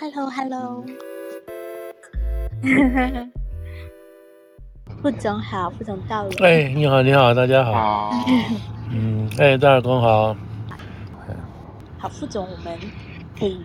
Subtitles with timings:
[0.00, 0.84] Hello，Hello，
[5.02, 6.30] 副总好，副总到了。
[6.38, 8.12] 哎，你好，你好，大家好。
[8.94, 10.36] 嗯，哎，大耳公好。
[11.98, 12.78] 好，副总，我们
[13.36, 13.58] 可以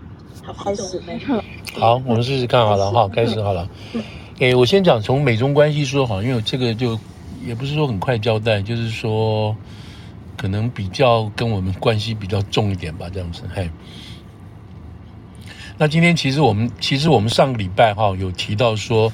[0.43, 0.99] 好开始。
[1.77, 3.70] 好，我们试试看好了哈，开始好了。
[4.39, 7.00] 哎，我先讲从美中关系说好，因为这个就
[7.45, 9.55] 也不是说很快交代，就是说
[10.36, 13.43] 可能比较跟我们关系比较重一点吧，这样子。
[13.53, 13.70] 嘿。
[15.77, 19.12] 那今天其实我们其实我们上个礼拜哈有提到说，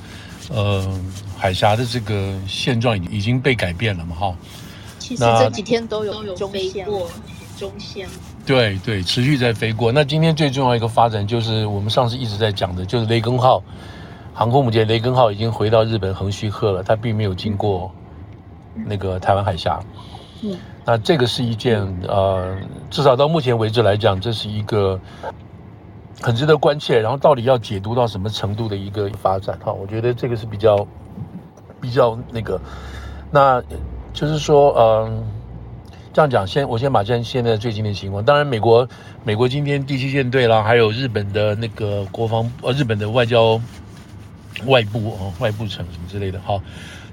[0.49, 0.85] 呃，
[1.37, 4.35] 海峡的这个现状已已经被改变了嘛哈。
[4.99, 7.09] 其实这几天都有都有飞过
[7.57, 8.07] 中线。
[8.45, 9.91] 对对，持续在飞过。
[9.91, 13.63] 那今天最重要一个发展就是我们上次一直在讲的，就是雷根号
[14.33, 17.89] 航空母舰雷根号已经回到日本横须贺了，它并没有经过
[18.85, 19.79] 那个台湾海峡。
[20.41, 20.57] 嗯。
[20.83, 22.57] 那这个是一件呃，
[22.89, 24.99] 至少到目前为止来讲，这是一个。
[26.21, 29.71] 很值得关切，然后到底要解读到什么程度的一个发展哈？
[29.71, 30.85] 我觉得这个是比较
[31.79, 32.59] 比较那个，
[33.31, 33.61] 那
[34.13, 35.23] 就是说，嗯，
[36.11, 38.87] 这样讲，先我先把现现在最近的情况，当然美国
[39.23, 43.59] 美国今天第七舰队啦，还有日本的那个国防呃日本的外交
[44.65, 46.61] 外部啊外部层什么之类的哈，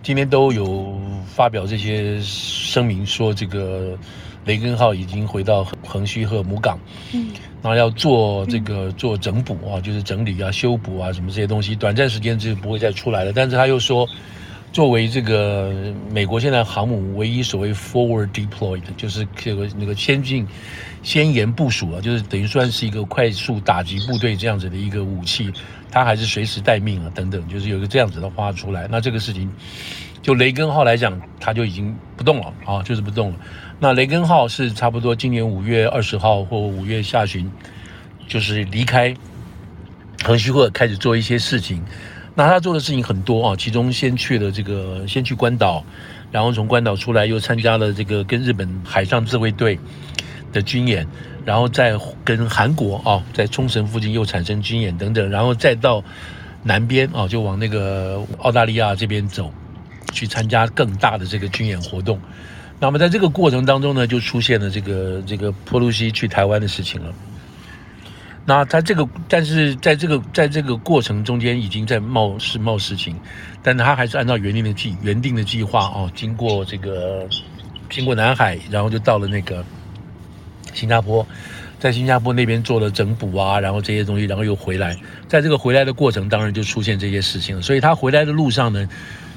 [0.02, 3.96] 今天都有发表这些声明，说这个
[4.46, 6.78] 雷根号已经回到横须贺母港。
[7.12, 7.28] 嗯。
[7.62, 13.32] 然后要做这个做整补啊，就是整理啊、修补啊什么这些东西，短暂时间就不会再出来了。
[13.32, 14.08] 但是他又说，
[14.72, 20.46] 作为这个美国现在航母唯一所谓 forward deployed，就是这个那个先进
[21.02, 25.52] 先沿部署啊，就是等于算是一个快速打击部队这样子的一个武器，
[25.90, 28.86] 它还是随时待命啊等等，就是有个这样子的话出来。
[28.88, 29.50] 那这个事情，
[30.22, 33.38] 就雷根号来讲，它就已经不动了啊，就是不动了。
[33.78, 37.50] 那雷根号是差不多今年五月二十号或五月下旬，
[38.26, 39.14] 就是离开
[40.24, 41.84] 横须贺开始做一些事情。
[42.34, 45.84] 那他做的事情很多啊，其中先去了这个，先去关岛，
[46.30, 49.78] 然后从关岛出来又参加了这个跟日本海上自卫队
[50.52, 51.06] 的军演，
[51.44, 56.02] 然后再跟韩国啊在冲绳附近又产生军演等等，然后再到
[56.62, 59.52] 南边啊就往那个澳大利亚这边走，
[60.12, 62.18] 去参加更大的这个军演活动。
[62.78, 67.10] 那么在这个过程当中呢，就出现了这个这个波洛西去台湾的事情了。
[68.44, 73.16] 那他这个，但是在这个在这个过程中间已经在冒事冒事情，
[73.62, 77.26] 但他还是按照原定的计原定的计划哦，经过这个
[77.88, 79.64] 经过南海，然后就到了那个
[80.74, 81.26] 新加坡，
[81.80, 87.62] 在新加坡那边做了整补啊，然后这些东西，然后又回来，在这个回来的过程当然就出现这些事情了。
[87.62, 88.86] 所以他回来的路上呢，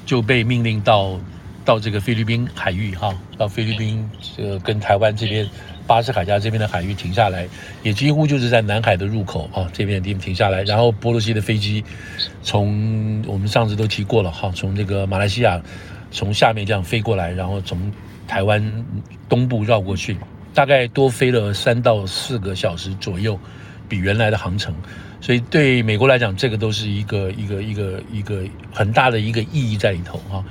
[0.05, 1.17] 就被命令到。
[1.65, 5.47] 到这个菲律宾海域哈，到菲律宾这个跟台湾这边
[5.85, 7.47] 巴士海峡这边的海域停下来，
[7.83, 10.63] 也几乎就是在南海的入口啊这边的地方停下来。
[10.63, 11.83] 然后波罗西的飞机
[12.41, 15.61] 从我们上次都提过了哈，从这个马来西亚
[16.11, 17.91] 从下面这样飞过来，然后从
[18.27, 18.85] 台湾
[19.27, 20.17] 东部绕过去，
[20.53, 23.39] 大概多飞了三到四个小时左右，
[23.87, 24.73] 比原来的航程。
[25.21, 30.43] 所以对美国来讲，这个都是一个一个一个一个很大的一个意义在里头哈。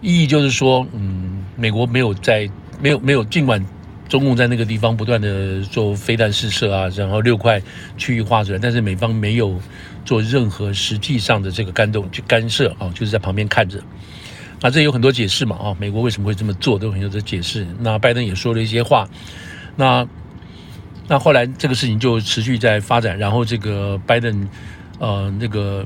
[0.00, 2.48] 意义就是说，嗯，美国没有在
[2.80, 3.64] 没有没有，尽管
[4.08, 7.60] 中共在那个地方不断的做飞弹试射啊，然后六块
[7.96, 9.60] 区域划出来，但是美方没有
[10.04, 13.82] 做任何实际上的这个干动去干涉啊，就是在旁边看着。
[14.60, 17.66] 那这有很多解释嘛啊，美国为什么会这么做，都有很多的解释。
[17.80, 19.08] 那拜登也说了一些话，
[19.76, 20.06] 那
[21.08, 24.48] 那后来这个事情就持续在发展，然后这个拜登
[25.00, 25.84] 呃那个。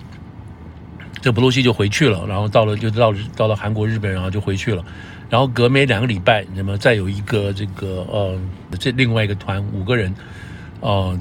[1.22, 4.84] 这波洛西就回去了，然后到了就到到了韩国、日本，然后就回去了。
[5.30, 8.38] 然后隔没两个礼拜，那么再有一个这个呃，
[8.78, 10.14] 这另外一个团五个人，
[10.80, 11.18] 呃，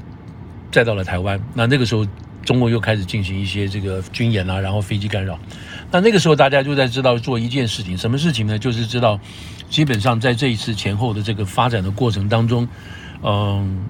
[0.70, 1.40] 再到了台湾。
[1.54, 2.06] 那那个时候，
[2.44, 5.40] 中国又开始进行一些这个军演啊，然后飞机干扰。
[5.92, 8.60] 那那个时候，大家就在知道做一件事情，什么事情呢？
[8.60, 9.18] 就是知道，
[9.70, 12.68] 基本上在这一次前后的这个发展的过程当中，
[13.24, 13.86] 嗯、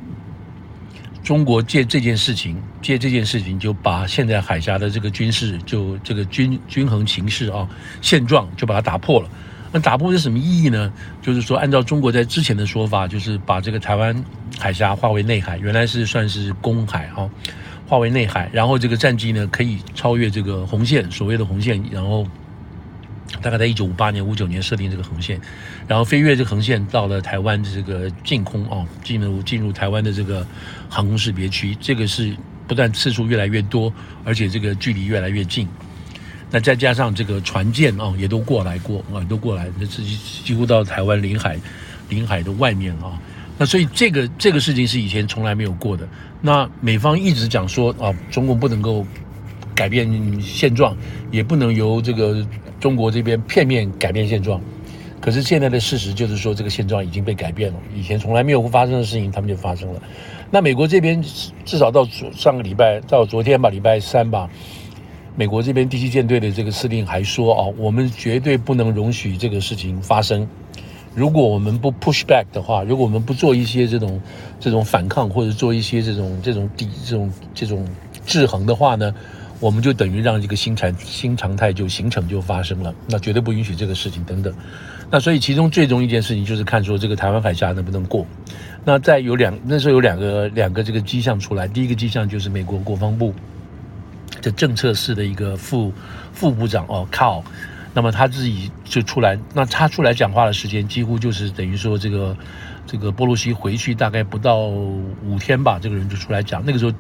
[1.24, 7.68] 中国借这件事情，借这件事情就把现在海峡的这个军事，就这个均均衡形势啊，
[8.02, 9.30] 现状就把它打破了。
[9.72, 10.92] 那打破是什么意义呢？
[11.22, 14.26] 就是说，按照中国在之前的说法，就是把这个台湾
[14.60, 17.30] 海峡划为内海，原来是算是公海啊，
[17.88, 22.26] 划为内海，然后这个战机呢可以超越这个红线，所谓的红线，然后。
[23.42, 25.40] 大概在一九五八年、五九年设定这个横线，
[25.88, 30.46] 然后飞越这个横线到了台湾的这个近空啊，进入进入台湾的这个
[30.90, 32.36] 航空识别区，这个是
[32.68, 33.94] 不但次数越来越多，
[34.26, 35.68] 而且这个距离越来越近。
[36.50, 41.58] 那再加上这个船舰啊，也都过来过啊，都过来，这几几乎到台湾领海
[42.10, 43.18] 领海的外面啊。
[43.58, 46.08] 那所以这个这个事情是以前从来没有过的。
[46.42, 49.06] 那美方一直讲说啊，中共不能够
[49.82, 50.96] 改变现状，
[51.32, 52.46] 也不能由这个
[52.80, 54.62] 中国这边片面改变现状。
[55.20, 57.80] 可是现在的事实就是说，这个现状已经被改变了。
[57.96, 60.00] 以前从来没有发生的事情，他们就发生了。
[60.52, 61.20] 那美国这边
[61.66, 64.48] 至少到上个礼拜，到昨天吧，礼拜三吧，
[65.36, 70.48] 美国这边第七舰队的这个司令还说啊，我们绝对不能容许这个事情发生。
[71.16, 74.22] 如果我们不 push back 的话，如果我们不做一些这种
[74.60, 77.86] 这种反抗，或者做一些这种这种抵这种这种
[78.26, 79.14] 制衡的话呢，
[79.62, 82.94] 我们就等于让这个新常新常态就形成就发生了。
[83.08, 84.54] 那绝对不允许这个事情等等。
[85.10, 88.26] 那所以其中最重一件事情就是看说这个台湾海峡能不能过。
[88.84, 93.34] 那再有两那时候有两个两个这个迹象出来，第一个迹象就是美国国防部
[94.42, 95.94] 的政策室的一个副
[96.34, 97.44] 副部长哦靠。
[97.94, 102.36] 那么他自己就出来，那他出来讲话的时间几乎就是等于说这个
[102.88, 106.64] 这个波洛西回去大概不到五天吧，这个人就出来讲。
[106.66, 106.94] 那个时候，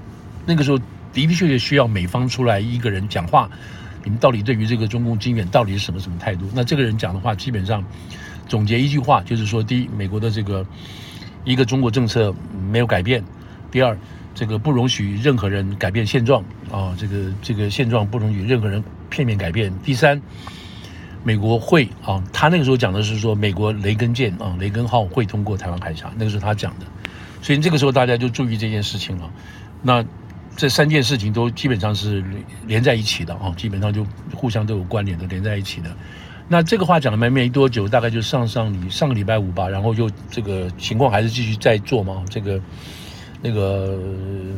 [0.45, 0.77] 那个时候
[1.13, 3.49] 的的确确需要美方出来一个人讲话，
[4.03, 6.49] 你们到底对于这个中共军演到底是什么什么态度？
[6.53, 7.83] 那这个人讲的话，基本上
[8.47, 10.65] 总结一句话就是说：第一，美国的这个
[11.43, 12.33] 一个中国政策
[12.71, 13.21] 没有改变；
[13.71, 13.97] 第二，
[14.33, 20.21] 这个不容许任何人改变现状啊，这个这个现状不容许任何人片面改变；第三。
[21.23, 26.85] 美国会啊，他那个时候讲的是说，美国雷根舰啊，雷根号会通过台湾海峡，那个是他讲的，
[27.43, 29.29] 所以这个时候大家就注意这件事情了。
[29.83, 30.03] 那
[30.55, 32.23] 这三件事情都基本上是
[32.67, 34.05] 连在一起的啊，基本上就
[34.35, 35.89] 互相都有关联的，连在一起的。
[36.47, 42.59] 那这个话讲了没没多久，大概就上上礼上个礼拜五吧，然后就这个情况还是继续在做嘛，这个
[43.41, 43.97] 那个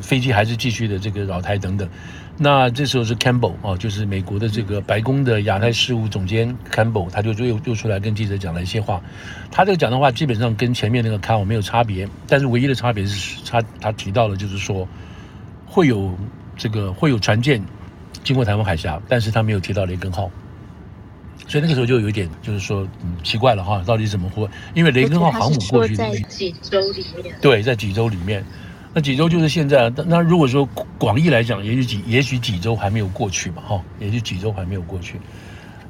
[0.01, 1.87] 飞机还是继续的这个扰台等等。
[2.35, 8.99] 那这时候是 Campbell 啊，就是美国的这个白宫的亚太事务总监 Campbell，他就又又出来跟记者讲了一些话。
[9.51, 14.87] 他这个讲的话基本上跟前面那个 Carl 没有差别，但是唯一的差别是他他提到了就是说
[15.73, 16.15] 会有
[16.55, 17.59] 这个会有船舰
[18.23, 20.29] 经过台湾海峡，但是他没有提到雷根号。
[21.47, 24.47] 所以那个时候就有一点就是说嗯奇怪了哈，到底怎么会？
[24.75, 28.45] 因为雷根号航母过去在几周里面，对，在几周里面。
[28.93, 30.63] 那几周就是现在，那如果说
[30.99, 35.19] 广义来讲，也许几也许几周还没有过去嘛，哈，也许几周还没有过去。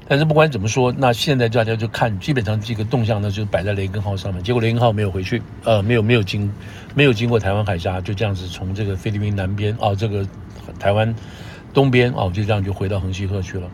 [0.07, 4.43] 但是不管怎么说，那现在大家就看，基本上这个动向呢就摆在雷根号上面。
[4.43, 6.51] 结果雷根号没有回去，呃，没有没有经
[6.93, 10.27] 没有经过台湾海峡，就这样子从这个菲律宾南边哦，这个
[10.79, 11.13] 台湾
[11.73, 13.67] 东边哦，就这样就回到横须贺去了。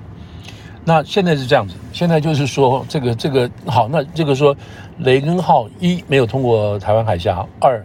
[0.86, 4.56] 那现在是这样子，现在就是说这个这个好，那这个说
[5.00, 7.84] 雷根号一没有通过台湾海峡，二。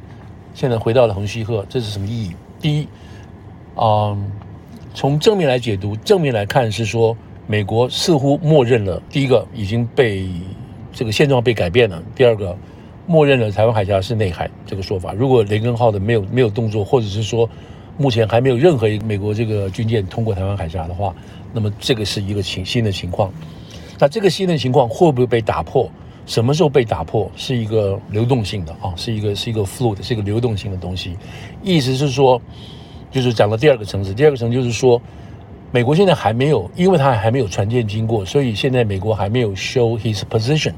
[0.54, 2.36] 现在回到了横须贺，这是什么意义？
[2.60, 2.88] 第一，
[3.74, 4.30] 嗯，
[4.94, 10.28] 从正面来解读，正面来看是说，美国似乎默认了第一个已经被
[10.92, 12.56] 这个现状被改变了，第二个，
[13.06, 15.12] 默认了台湾海峡是内海这个说法。
[15.12, 17.48] 如果雷根号的没有没有动作，或者是说
[17.98, 21.14] 目前还没有任何一个美国这个军舰通过台湾海峡的话，
[21.52, 23.32] 那么这个是一个情新的情况。
[23.98, 25.90] 那这个新的情况会不会被打破？
[26.26, 27.30] 什么时候被打破？
[27.36, 31.16] 是一个流动性的啊，是一个是一个 fluid，是一个流动性的东西。
[31.62, 32.40] 意思是说，
[33.10, 34.14] 就是讲了第二个层次。
[34.14, 35.00] 第二个层就是说，
[35.74, 40.72] 美国现在还没有，因为它还没有船舰经过，所以现在美国还没有 show his position。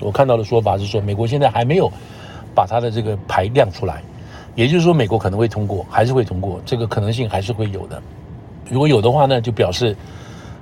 [0.00, 1.88] 我看到的说法是说，美国现在还没有
[2.52, 4.02] 把它的这个牌亮出来。
[4.56, 8.02] 也就是说，美国可能会通过，还是会通过，这个可能性还是会有的。
[8.68, 9.96] 如果有的话呢，就表示。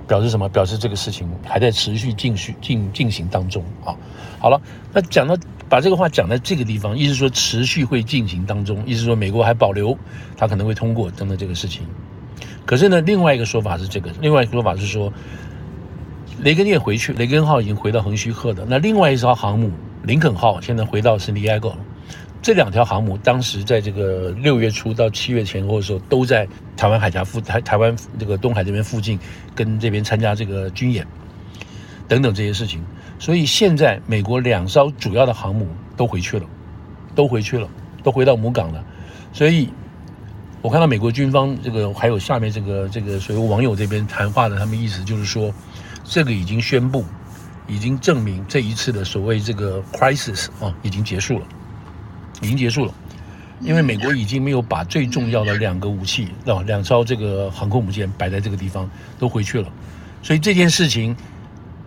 [0.07, 0.49] 表示什么？
[0.49, 3.95] 表示这个事情还在持续进行进进行当中啊。
[4.39, 4.61] 好了，
[4.91, 5.37] 那讲到
[5.69, 9.97] 把这个话讲在这个地方，意思说持续会进行当中，意思说美国还保留
[10.35, 11.83] 他可能会通过等等这个事情。
[12.65, 15.11] 可是呢，另外一个说法是这个，另外一个说法是说，
[16.41, 18.65] 雷根舰回去，雷根号已经回到横须贺的。
[18.67, 19.71] 那另外一艘航母
[20.03, 21.77] 林肯号现在回到圣地亚哥了。
[22.41, 29.19] 这两条航母当时在这个六月初到七月前后的时候，都在台湾海峡附台台湾这个东海这边附近，
[29.53, 31.05] 跟这边参加这个军演
[32.07, 32.83] 等等这些事情。
[33.19, 36.45] 所以现在美国两艘主要的航母都回去了，
[37.13, 37.67] 都回去了，
[38.01, 38.83] 都回到母港了。
[39.31, 39.69] 所以，
[40.61, 45.53] 我看到美国军方这个还有下面这个这个所有网友这边谈话的，他们意思就是说，
[46.03, 47.03] 这个已经宣布，
[47.67, 51.45] 已经证明这一次的所谓这个 crisis 啊已经结束了。
[52.43, 52.93] 已经结束了，
[53.59, 58.89] 因为美国已经没有把最重要的两个武器，啊，两艘这个航空母舰摆在这个地方，
[59.19, 59.67] 都回去了。
[60.23, 61.15] 所以这件事情，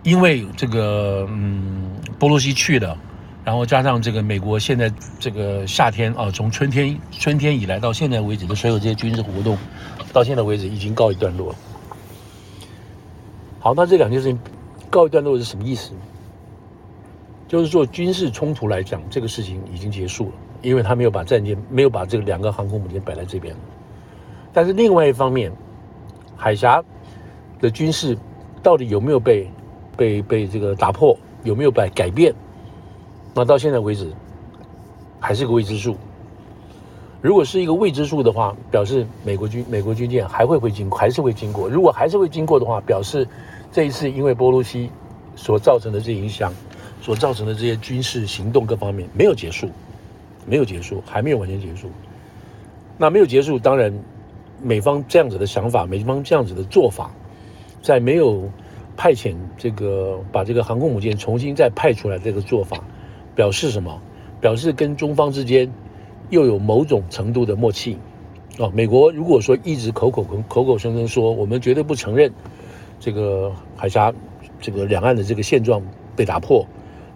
[0.03, 2.97] 因为这个嗯，波洛西去了，
[3.45, 9.55] 然后加上这个美国现在这个夏天啊，从春天春天以来到现在为止的所有这些军事活动，
[10.11, 11.53] 到现在为止已经告一段落。
[13.59, 14.39] 好，那这两件事情
[14.89, 15.91] 告一段落是什么意思？
[17.47, 20.31] 就是说军事冲突来讲，这个事情已经结束了，
[20.63, 23.55] 因为他没有把战舰没有把这个两个航空母舰摆在这边。
[24.51, 25.51] 但是另外一方面，
[26.35, 26.83] 海峡
[27.59, 28.17] 的军事
[28.63, 29.47] 到底有没有被
[29.95, 32.33] 被被这个打破，有没有被改变？
[33.35, 34.11] 那到现在为止
[35.19, 35.95] 还是个未知数。
[37.21, 41.69] 如果是一个未知数的话，表示美国军美国军舰还会会经，还是会经过。
[41.69, 43.27] 如果还是会经过的话，表示
[43.71, 44.89] 这一次因为波罗西
[45.35, 46.51] 所造成的这影响，
[47.01, 49.69] 所造成的这些军事行动各方面没有结束，
[50.47, 51.89] 没有结束，还没有完全结束。
[52.97, 53.93] 那没有结束，当然。
[54.63, 57.11] 美方这样子的想法，美方这样子的做法，
[57.81, 58.49] 在没有
[58.95, 62.81] 派遣这个把这个航空母舰重新再派出来这个做法，
[63.35, 64.01] 表示什么？
[64.41, 65.71] 表示跟中方之间
[66.29, 67.97] 又有某种程度的默契。
[68.57, 72.31] 哦，美国如果说一直口口口口声声说我们绝对不承认
[72.99, 74.13] 这个海峡
[74.61, 75.81] 这个两岸的这个现状
[76.15, 76.65] 被打破，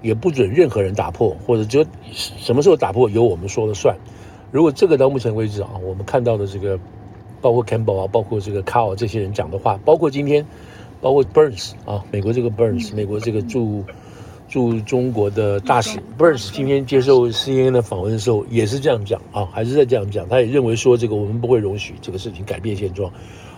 [0.01, 3.95] 也不准任何人打破，或者就什么时候打破由我们说了算。
[4.51, 6.77] 如果这个到目前为止啊，我们看到的这个。
[7.41, 10.45] 包括 Campbell 啊，包括这个 Carl 这些人讲的话，包括今天，
[10.99, 13.81] 包括 Burns 啊，美国这个 Burns，美国这个驻
[14.49, 23.09] 驻中国的大使 Burns 今天接受 CNN 的访问的时候也是这样讲啊，还是在这样讲，他也认为说这个我们不会容许这个事情改变现状，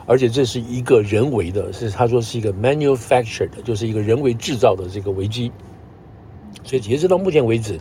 [0.05, 5.51] 而且这是一个人为的，是他说是一个 manufactured，就是一个人为制造的这个危机，
[6.63, 7.79] 所以截止到目前为止。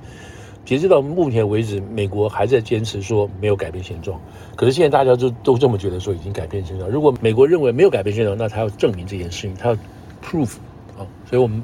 [0.62, 4.21] 截止到目前为止，美国还在坚持说没有改变现状。
[4.55, 6.88] 可是现在大家都都这么觉得，说已经改变现状。
[6.88, 9.76] 如果美国认为没有改变现状，那他要证明这件事情，他要
[10.23, 10.57] proof
[10.99, 11.02] 啊。
[11.29, 11.62] 所以我们，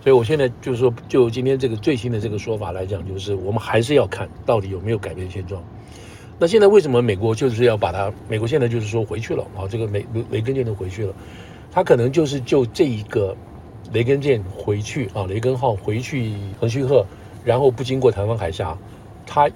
[0.00, 5.62] 所以我现在就是说，就今天这个最新的这个说法来讲，就是我们还是要看到底有没有改变现状。
[6.38, 8.12] 那现在为什么美国就是要把它？
[8.28, 11.12] 美国现在就是说回去了啊，这个美雷根舰都回去了，
[11.72, 13.36] 他可能就是就这一个
[13.92, 17.04] 雷根舰回去啊，雷根号回去横须贺。
[17.44, 18.76] 然后不经过台湾海峡，
[19.24, 19.48] 他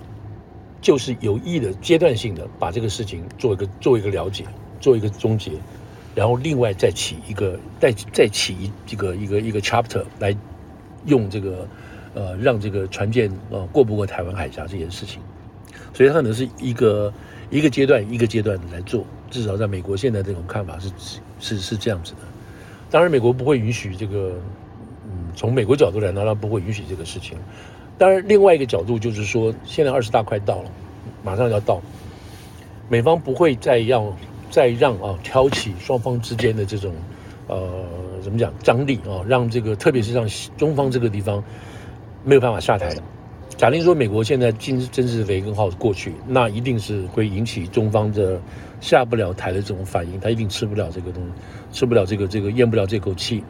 [0.81, 4.45] 就是有意的阶段性的把这个事情做一个做一个了解，
[4.81, 5.53] 做一个终结，
[6.15, 10.37] 然后另外再起一个再再起一这个一个一个 chapter 来
[11.07, 11.67] 用这个
[12.15, 15.21] 呃让这个船舰呃过不过台湾海峡这件事情，
[15.95, 17.13] 所以它可能是一个
[17.51, 20.91] 一个阶段一个阶段的来做，至少在美国现在这种看法是
[21.41, 22.19] 是是这样子的，
[22.91, 24.33] 当然美国不会允许这个。
[25.05, 27.39] 嗯从美国角度来讲，他不会允许这个事情。
[27.99, 30.71] 当然，另外一个角度就是说，现在二十大快到了，
[31.25, 31.81] 马上要到，
[32.89, 34.15] 美方不会再要
[34.53, 36.95] 再让啊挑起双方之间的这种
[37.49, 37.85] 呃
[38.23, 40.29] 怎么讲张力啊，让这个特别是让
[40.59, 41.43] 中方这个地方
[42.23, 42.95] 没有办法下台。
[43.57, 48.41] 假定说美国现在真真是雷根号过去，那一定是会引起中方的
[48.81, 51.31] 下不了台的这种反应，他一定吃不了这个东西，
[51.79, 53.43] 吃不了这个这个咽不了这口气。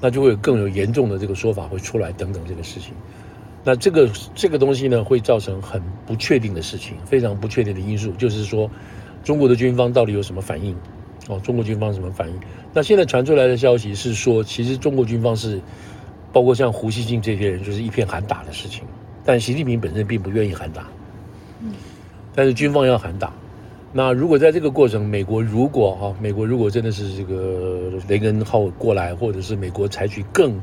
[0.00, 2.92] 那就会有更有严重的这个说法会出来等等这个事情，
[3.62, 8.68] 那这个这个东西呢会造成很不确定的事情，非常不确定的因素，就是说
[9.24, 10.76] 中国的军方到底有什么反应？
[11.28, 12.34] 哦，中国军方什么反应？
[12.74, 15.58] 那现在传出来的消息是说，其实中国军方是
[16.32, 18.84] 包括像胡锡进这些人，就是一片喊打的事情，
[19.24, 20.86] 但习近平本身并不愿意喊打，
[21.62, 21.72] 嗯，
[22.34, 23.32] 但是军方要喊打。
[23.96, 30.60] 那如果在这个过程，美国如果哈，美国如果真的是这个雷根号过来，或者是美国采取更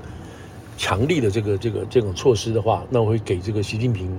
[0.78, 4.12] 强力的这个这个这种措施的话，那我会给这个习近平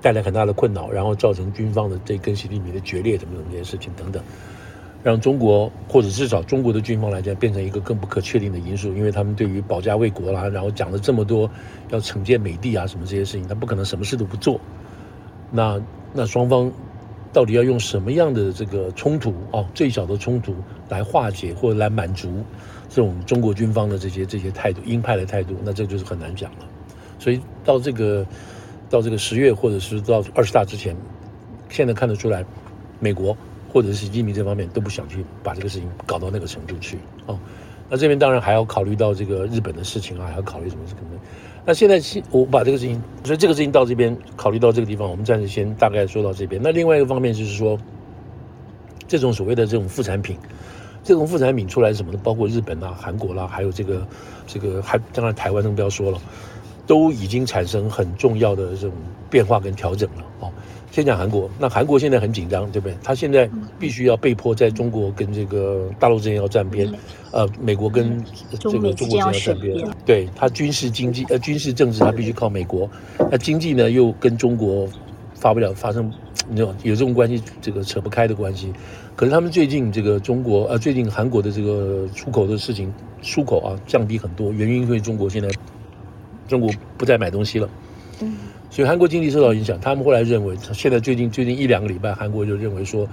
[0.00, 4.22] 带来很大的困扰，然后造成军方的这跟习近平的决裂，怎么怎么这些事情等等，
[5.02, 11.50] 让中国或者至少中国的军方来讲变成一个更不可确定的因素，因为他们对于保家卫国啦，然后讲了这么多
[11.90, 14.60] 要惩戒美帝啊什么这些事情，他不可能什么事都不做，
[15.50, 15.80] 那
[16.12, 16.72] 那双方。
[17.30, 20.56] 到底要用什么样的这个冲突啊，最小的冲突
[20.88, 22.42] 来化解或者来满足
[22.88, 26.60] 这种中国军方的这些这些态度，鹰派的态度，那这就是很难讲了。
[27.18, 28.26] 所以到这个
[28.90, 30.96] 到这个十月或者是到二十大之前，
[31.68, 32.44] 现在看得出来，
[33.00, 33.36] 美国
[33.72, 37.38] 或者是习近平这方面都不想去把这个事情搞到那个程度去啊。
[37.90, 41.00] 那这边当然还要考虑到这个日本的事情啊，还要考虑什么什么。
[41.64, 46.60] 那现在我把这个事情，所以这个事情到这边考虑到这个地方，我们暂时先大概说到这边。
[46.62, 47.78] 那另外一个方面就是说，
[49.06, 50.38] 这种所谓的这种副产品，
[51.02, 54.06] 这种副产品出来什么的，包括日本啊、韩国啦、还有这个
[54.46, 56.18] 这个还当然台湾更不要说了，
[56.88, 58.92] 都已经产生很重要的这种
[59.30, 60.50] 变化跟调整了哦。
[60.90, 62.96] 先讲韩国，那韩国现在很紧张，对不对？
[63.04, 66.90] 他现在必须要被迫在中国跟这个大陆之间要站边，
[67.30, 69.86] 呃，美国跟这个中国之间要站边。
[70.06, 72.90] 对，他军事经济呃军事政治他必须靠美国，
[73.30, 74.88] 那经济呢又跟中国
[75.34, 76.10] 发不了发生
[76.48, 78.72] 那种有这种关系，这个扯不开的关系。
[79.14, 82.90] 可是他们最近这个中国呃最近韩国的这个出口的事情
[83.20, 85.50] 出口啊降低很多，原因因为中国现在
[86.48, 87.68] 中国不再买东西了。
[88.20, 88.34] 嗯，
[88.68, 89.78] 所以韩国经济受到影响。
[89.80, 93.08] 他们后来认为，现在最近最近一两个礼拜，韩国就认为说，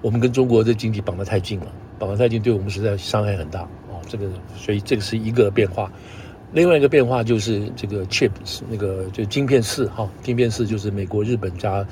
[0.00, 1.66] 我们跟中国的经济绑得太近了，
[1.98, 3.62] 绑得太近，对我们实在伤害很大。
[3.90, 5.90] 哦，这个，所以这个是一个变化。
[6.52, 8.30] 另外一个变化就是这个 chip
[8.70, 11.84] 那个就晶片四哈，晶片四就是美国、日本加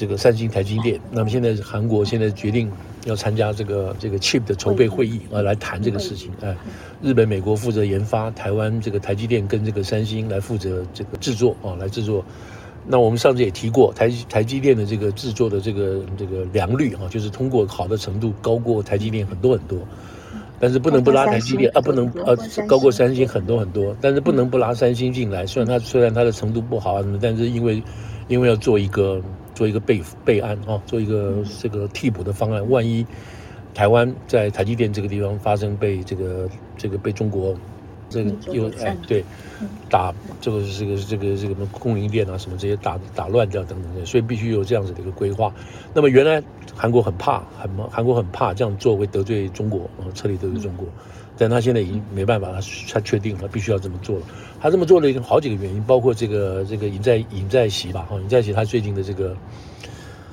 [0.00, 0.98] 这个三星、台积电。
[1.10, 2.72] 那么现在韩国现在决定
[3.04, 6.30] 要参加这个这个 chip 的筹备会议啊，来谈这个事情。
[6.40, 6.56] 哎，
[7.02, 12.24] 日本、美国负责研发，台湾这个台积电跟这个三星来负责这个制作啊，来制作。
[12.86, 19.78] 那我们上次也提过，台台积电的这个制作的这个这个良率啊，就是通过好的程度高过台积电很多很多。
[20.62, 25.46] 但是不能不拉台积电啊，不能呃高过三星很多很多，但是不能不拉三星进来。
[25.46, 27.82] 虽然它虽然它的程度不好啊什么，但是因为
[28.28, 29.22] 因为要做一个
[29.60, 33.04] 做一个备备案啊，做一个这个替补的方案，万一
[33.74, 36.48] 台湾在台积电这个地方发生被这个
[36.78, 37.54] 这个被中国。
[38.08, 39.22] 这个又哎对，
[39.88, 45.52] 打这个这个这个这个什么供应链啊什么这些打打乱掉等等的，所以必须有这样子的一个规划。
[45.94, 46.42] 那么原来
[46.74, 50.88] 韩国很怕，很韩国很怕这样做会得罪中国啊，彻底得罪中国。
[51.38, 52.60] 但他现在已经没办法，他
[52.92, 54.22] 他确定了必须要这么做了。
[54.60, 59.36] 他这么做了有好几个原因，包括这个这个尹在尹在熙吧，哈尹在熙他最近的这个。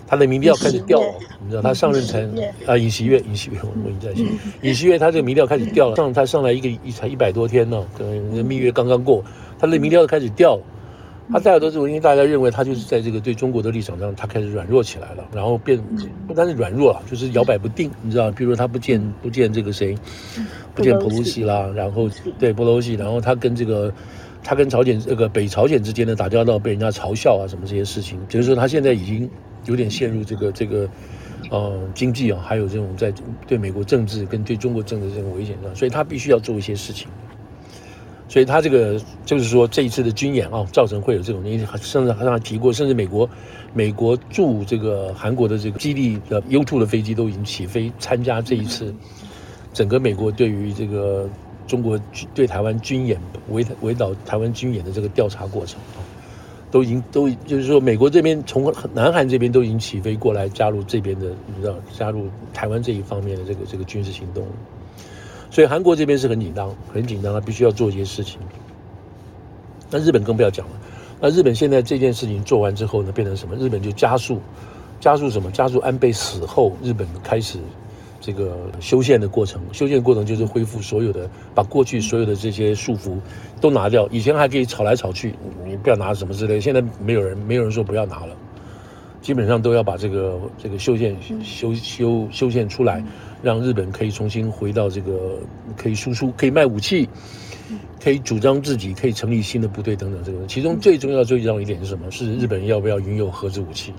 [0.09, 1.01] 他的民调开始掉，
[1.43, 2.21] 你知道他上任才
[2.65, 4.25] 啊，尹锡悦，尹锡悦，我尹在熙，
[4.61, 9.21] 尹锡悦他这个民调开始掉了，上他上来一个一才一百多天呢，可能蜜月刚刚过，
[9.59, 10.63] 他的民调开始掉了，
[11.31, 15.79] 他大家都是因为大家认为他就是在这个对中国的立场上，他开始软弱起来了，然后变
[16.27, 19.95] 不单是软弱了，就是摇摆不定，你知道，比如说他不见不见这个谁，
[20.73, 23.93] 不见普鲁西啦，然后对裴洛西，然后他跟这个
[24.43, 29.29] 他跟朝鲜这个北朝鲜之间的打交道被人家嘲笑啊什么这些事情，就是说他现在已经。
[29.65, 30.87] 有点陷入这个这个，
[31.49, 33.13] 呃，经济啊，还有这种在
[33.45, 37.09] 对美国政治跟对中国政治这种危险上，所以他必须要做一些事情。
[38.29, 43.29] 所以他这个就是说这一次的军演啊，造成会有这种，因为甚至还提过，甚至美国
[43.73, 48.93] 美国驻这个韩国的这个基地的 U2 的飞机都已经起飞参加这一次
[49.73, 51.29] 整个美国对于这个
[51.67, 51.99] 中国
[52.33, 56.03] 对台湾军演围围岛台湾军演的这个调查过程啊。
[56.69, 64.45] 都已经都就是说，美国这边从南韩这边都已经起飞过来加入这边的，你知道加入台湾这一方面的这个这个军事行动，
[65.49, 68.39] 所以韩国这边是很紧张，很紧张，他必须要做一些事情。
[69.89, 70.73] 那日本更不要讲了，
[71.19, 73.55] 那日本现在这件事情做完之后呢，变成什么？
[73.55, 74.39] 日本就加速，
[74.99, 75.49] 加速什么？
[75.51, 77.59] 加速安倍死后，日本开始。
[78.19, 83.15] 这个修宪的过程，修宪过程就是恢复所有的，把过去所有的这些束缚
[83.61, 84.07] 都拿掉。
[84.11, 88.35] 以前还可以吵来吵去，你不要拿什么之类，现在没有人，没有人说不要拿了，
[89.27, 91.13] 基本上都要把这个这个修建
[91.43, 93.03] 修修修建出来，
[93.43, 95.37] 让日本可以重新回到这个
[95.75, 97.09] 可以输出、可以卖武器、
[98.01, 100.23] 可以主张自己、可以成立新的部队等等。
[100.23, 102.09] 这个其中最重要、最重要一点是什么？
[102.09, 103.93] 是日本要不要拥有核子武器？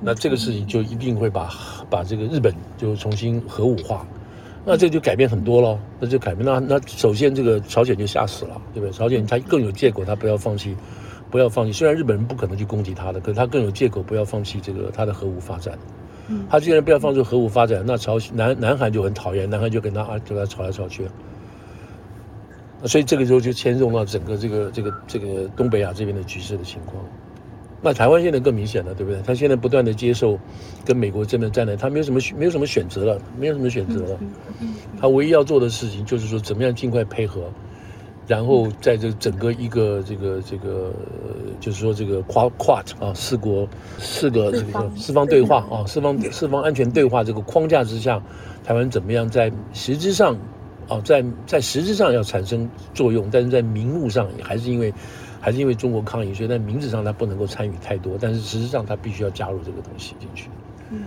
[0.00, 1.48] 那这个事情就一定会把
[1.88, 4.04] 把这个日本就重新核武化，
[4.64, 5.78] 那这就改变很多了。
[6.00, 8.90] 那就改变，那那首先这个朝鲜就吓死了，对不对？
[8.90, 10.74] 朝鲜他更有借口，他不要放弃，
[11.36, 11.72] 不要放弃。
[11.72, 15.78] 虽然日本人不可能去攻击他的，可是他更有借口不要放弃这个他的核武发展。
[16.48, 21.06] 他既然不要放弃核武发展，那朝鲜南南韩就很讨厌，南韩就跟他啊就跟他吵来吵去。
[22.84, 27.04] 所以这个时候就牵动到整个这个这个这个东北亚这边的局势的情况。
[27.82, 29.20] 那台湾现在更明显了，对不对？
[29.26, 30.38] 他现在不断的接受
[30.86, 34.18] 跟美国这边站台，他没有什么没有什么选择了，没有什么选择了。
[34.98, 37.42] 他唯一要做的事情就是说，怎么样尽快配合，
[38.26, 40.92] 然后在这整个一个这个这个，
[41.60, 48.22] 就是说这个跨跨啊四国四个这个四方对话啊四方四方安全对话这个框架之下，
[48.64, 50.36] 台湾怎么样在实质上
[50.88, 54.92] 啊在在实质上要产生作用，但是在名目上也还是因为。
[55.38, 60.48] 还是因为中国抗议，所以在名字上他不能够参与太多，但是实质上他必须要加入这个东西进去。
[60.90, 61.02] 嗯，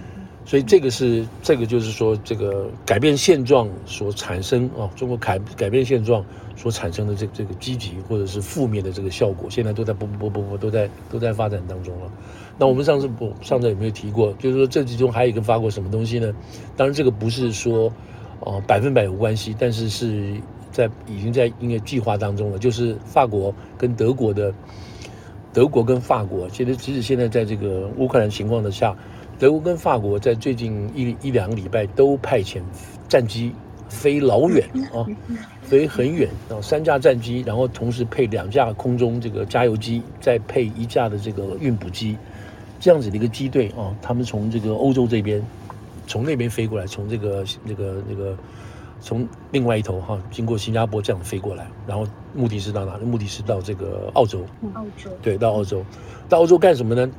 [0.45, 6.23] 所以这个是这个就是说，这个改变现状所产生啊，中国改改变现状
[6.59, 12.11] 所产生的这个这个积极或者是负面的这个效果，现在都在不不不不都在都在发展当中了。
[12.57, 14.33] 那我们上次不上次有没有提过？
[14.33, 16.35] 就是说这其中还有一个发过什么东西呢？
[16.75, 17.89] 当然这个不是说
[18.41, 20.35] 哦百分百有关系，但是是。
[20.71, 24.53] 在已经在应该计划当中了，就是法国跟德国的，
[25.51, 28.95] 德国跟法国，其实即使现在在这个乌克兰情况的下，
[29.39, 32.61] 德国跟法国在最近一一两个礼拜都派遣
[33.07, 33.51] 战机
[33.89, 35.03] 飞老远啊，
[35.69, 42.17] 飞很远啊，三架战机，然后同时配两架空中这个加油机，再配一架的这个运补机，
[42.79, 45.41] 这样子的一个机队啊，他们从这个欧洲这边，
[46.07, 48.35] 从那边飞过来，从这个那个那个。
[49.01, 53.05] 从另外一头哈，经过新加坡这样飞过来，然后目的是到哪里？
[53.05, 54.41] 目的是到这个澳洲。
[54.73, 55.09] 澳洲。
[55.21, 55.85] 对，到澳洲，
[56.27, 57.09] 到澳洲干什么呢？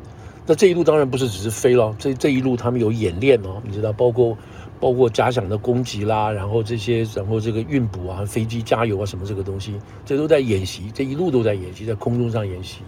[0.46, 4.36] 那这一路当然不是只是飞了，这这一路他们有演练哦，你知道，包括
[4.80, 12.78] 包括假想的攻击啦，然后这些，然后这个运补啊，飞机加油啊，什么这个东西，这都在演习，这一路都在演习，在空中上演习。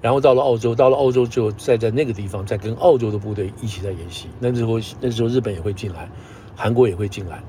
[0.00, 4.28] 然后到了澳洲，到了澳洲之后再在那个地方再跟澳洲的部队一起在演习。
[4.38, 6.08] 那时候那时候日本也会进来，
[6.54, 7.42] 韩国也会进来。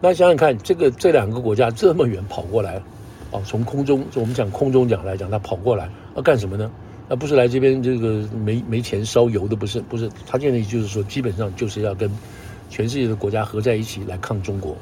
[0.00, 2.82] 那想想看，这个这两个国家这么远跑过来，
[3.30, 6.70] 哦，从空中，我们讲空中讲来讲，他跑过来要干什么呢？
[7.08, 10.10] 那不是来这边这个没没钱烧油的，不是不是。
[10.26, 12.10] 他现在就是说，基本上就是要跟
[12.68, 14.76] 全世界的国家合在一起来抗中国，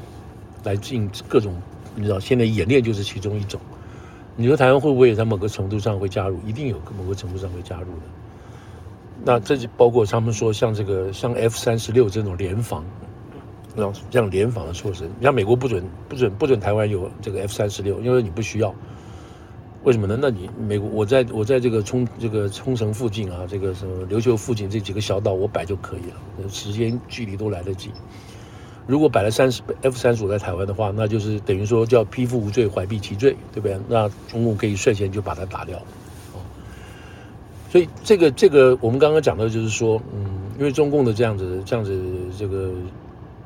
[0.63, 1.55] 来进各种，
[1.95, 3.61] 你知道，现在演练就是其中一种。
[4.37, 6.39] 你说台湾会不会也在某个程度上会加入？
[6.47, 8.03] 一定有某个程度上会加入的。
[9.25, 12.85] 那这就包括他们说像这个像 F 三十六这种联防，
[14.11, 15.05] 这样联防的措施。
[15.19, 18.75] 你像美国不准不准不准台湾有这个 F 三十六，因为你不需要。
[19.85, 20.19] 为什么呢？
[20.19, 27.91] 那你美国我在我在这个冲这个冲绳附近啊，这个什么琉球附近这几个小岛我摆就可以了，时间距离都来得及。
[28.87, 33.79] 如果摆了三十 F 三十五在台湾的话，那就是等于说叫匹夫无罪，怀璧其罪，对不对？
[33.87, 35.77] 那中共可以率先就把它打掉，
[36.33, 36.41] 哦。
[37.71, 40.27] 所以这个这个我们刚刚讲的就是说，嗯，
[40.59, 42.03] 因为中共的这样子这样子
[42.39, 42.73] 这个。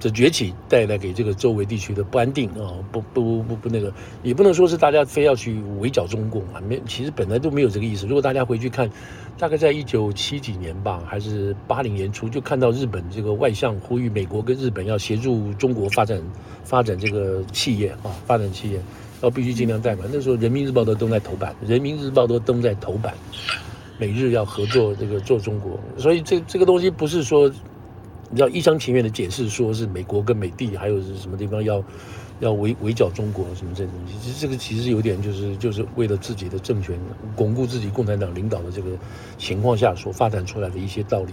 [0.01, 8.07] 这崛起带来给这个周围地区的不安定啊，不不不不那个，也不能说是大家非要去围剿中共啊，没，其实本来都没有这个意思。
[8.07, 8.89] 如果大家回去看，
[9.37, 16.23] 大概在一九七几年吧，还是八零年初，就看到日本这个外相呼吁美国跟日本要协助中国发展
[16.63, 18.81] 发展这个企业啊，发展企业
[19.21, 20.09] 要必须尽量贷款。
[20.13, 23.15] 那时候《人民日报》都登在头版，《人民日报》都登在头版，
[23.99, 27.51] 美日要合作这个做中国，所以这这个东西不是说。
[28.31, 31.83] 你知道一厢情愿的解释，说是美国跟美帝还有是什么地方要
[32.41, 36.99] 要围围剿中国什么这些东西，其实这个其实有点就是就是为了自己的政权
[37.35, 38.91] 巩固自己共产党领导的这个
[39.39, 41.33] 情况下所发展出来的一些道理。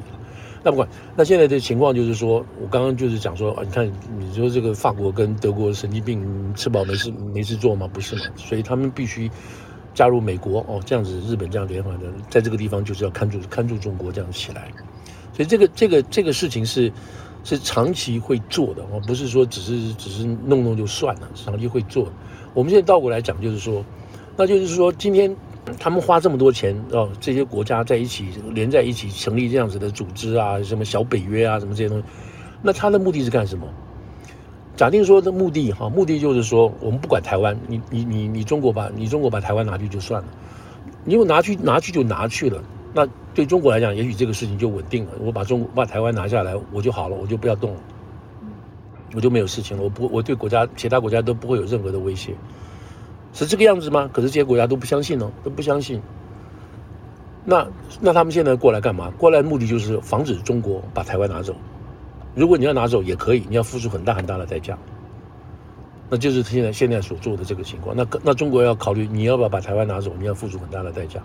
[0.64, 3.86] 那不管，那现在的情况就是说，我刚刚就是讲说啊，你看
[4.18, 7.88] 你说这个法国跟德国神经病吃饱没事没事做吗？
[7.94, 8.22] 不是嘛？
[8.36, 9.30] 所以他们必须
[9.94, 14.72] 加入美国哦，这样子日本这样联合的，在这个地方就是要看住看住中国这样起来。
[15.36, 16.92] 所以这个这个这个事情是
[17.44, 22.08] 是长期会做的哦，不是说只是只是弄弄就算了，长期会做。
[22.54, 23.84] 我们现在倒过来讲，就是说，
[24.38, 25.36] 那就是说，今天
[25.78, 32.06] 他们花这么多钱哦，这些国家在一起连在一起成立这样子的组织啊，什么小北约啊，什么这些东西，
[32.62, 33.68] 那他的目的是干什么？
[34.78, 40.28] 假定说的目的哈，目的就是说，我们不管台湾，你你你你中国把你中国把台湾拿去就算了，
[41.04, 42.64] 你又拿去拿去就拿去了。
[42.98, 45.12] 那对中国来讲，也许这个事情就稳定了。
[45.20, 47.80] 我把中国把台湾拿下来，我就好了，我就不要动了，
[49.14, 49.84] 我就没有事情了。
[49.84, 52.34] 我不，我对国家其他国家都不会有任何的威胁，
[53.34, 54.10] 是这个样子吗？
[54.14, 56.02] 可是这些国家都不相信哦，都不相信。
[57.44, 57.68] 那
[58.00, 59.12] 那他们现在过来干嘛？
[59.18, 61.54] 过来的目的就是防止中国把台湾拿走。
[62.34, 64.78] 如果你要拿走也可以，你要付出很大很大的代价。
[66.10, 67.94] 那就是现在现在所做的这个情况。
[67.94, 70.14] 那那中国要考虑，你要不要把台湾拿走？
[70.18, 71.20] 你要付出很大的代价。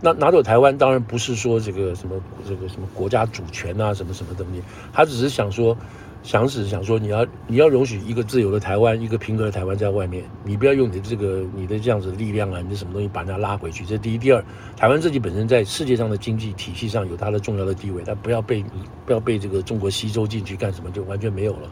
[0.00, 2.14] 那拿走台湾当然不是说这个什么
[2.48, 5.76] 这个什么国家主权啊什么什么东西，他只是想说，
[6.22, 13.84] 想只是想说你要你要容许一个自由的台湾，一个平和的台湾在外面，你不要用你的这个你的这样子的力量啊，你的什么东西把人家拉回去。
[13.84, 14.42] 这第一，第二，
[14.76, 18.64] 台湾自己本身在世界上的经济体系上有它的重要的地位，它不要被
[19.04, 21.68] 不要被这个中国吸收进去干什么，就完全没有了。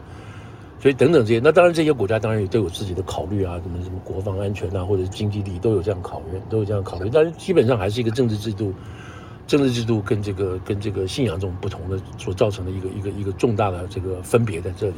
[0.81, 7.09] 所以等等这些，那当然这些国家当然也都有自己的考虑啊，什么什么国防安全啊，或者经济利益都有这样考虑，都有这样考虑。
[7.11, 8.73] 但是基本上还是一个政治制度，
[9.45, 14.95] 政治制度跟这个跟这个信仰这种不同的所造成的一个一个一个重大的这个分别在这里。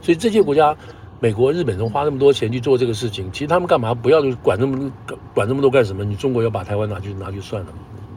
[0.00, 0.74] 所以这些国家，
[1.20, 4.90] 美国、日本都花那么多钱去做这个事情，其实他们干嘛不要管那么
[5.34, 6.04] 管那么多干什么？
[6.04, 7.68] 你中国要把台湾拿去拿去算了，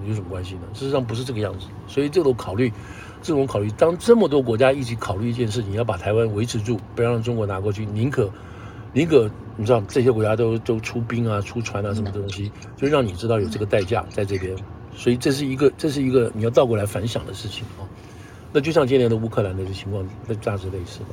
[0.08, 0.62] 有什么关系呢？
[0.74, 1.68] 事实上不是这个样子。
[1.90, 2.72] 所以这种考虑。
[3.26, 8.30] 这种考虑，当这么多国家一起考虑一件事情，要把台湾维持住，不要让中国拿过去，宁可，
[8.94, 14.56] 宁可，你知道这些国家都都出兵啊、出船啊，什么东西，就让你知道有这个代价在这边。
[14.96, 17.82] 所以这是一个，这是一个你要倒过来反想的事情啊。
[18.54, 21.06] 那就像今年的乌克兰的情况，那大致类似的。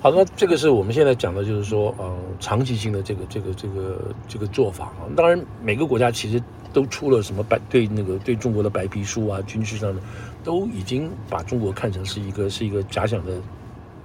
[0.00, 5.04] 好，那这个是我们现在讲的，就是说，嗯，长期性的这个这个这个这个做法啊。
[5.14, 10.00] 当然，每个国家其实都出了什么白对那个对中国的白皮书啊，军事上的。
[10.44, 13.32] 都已经把中国看成是一个是一个假想的，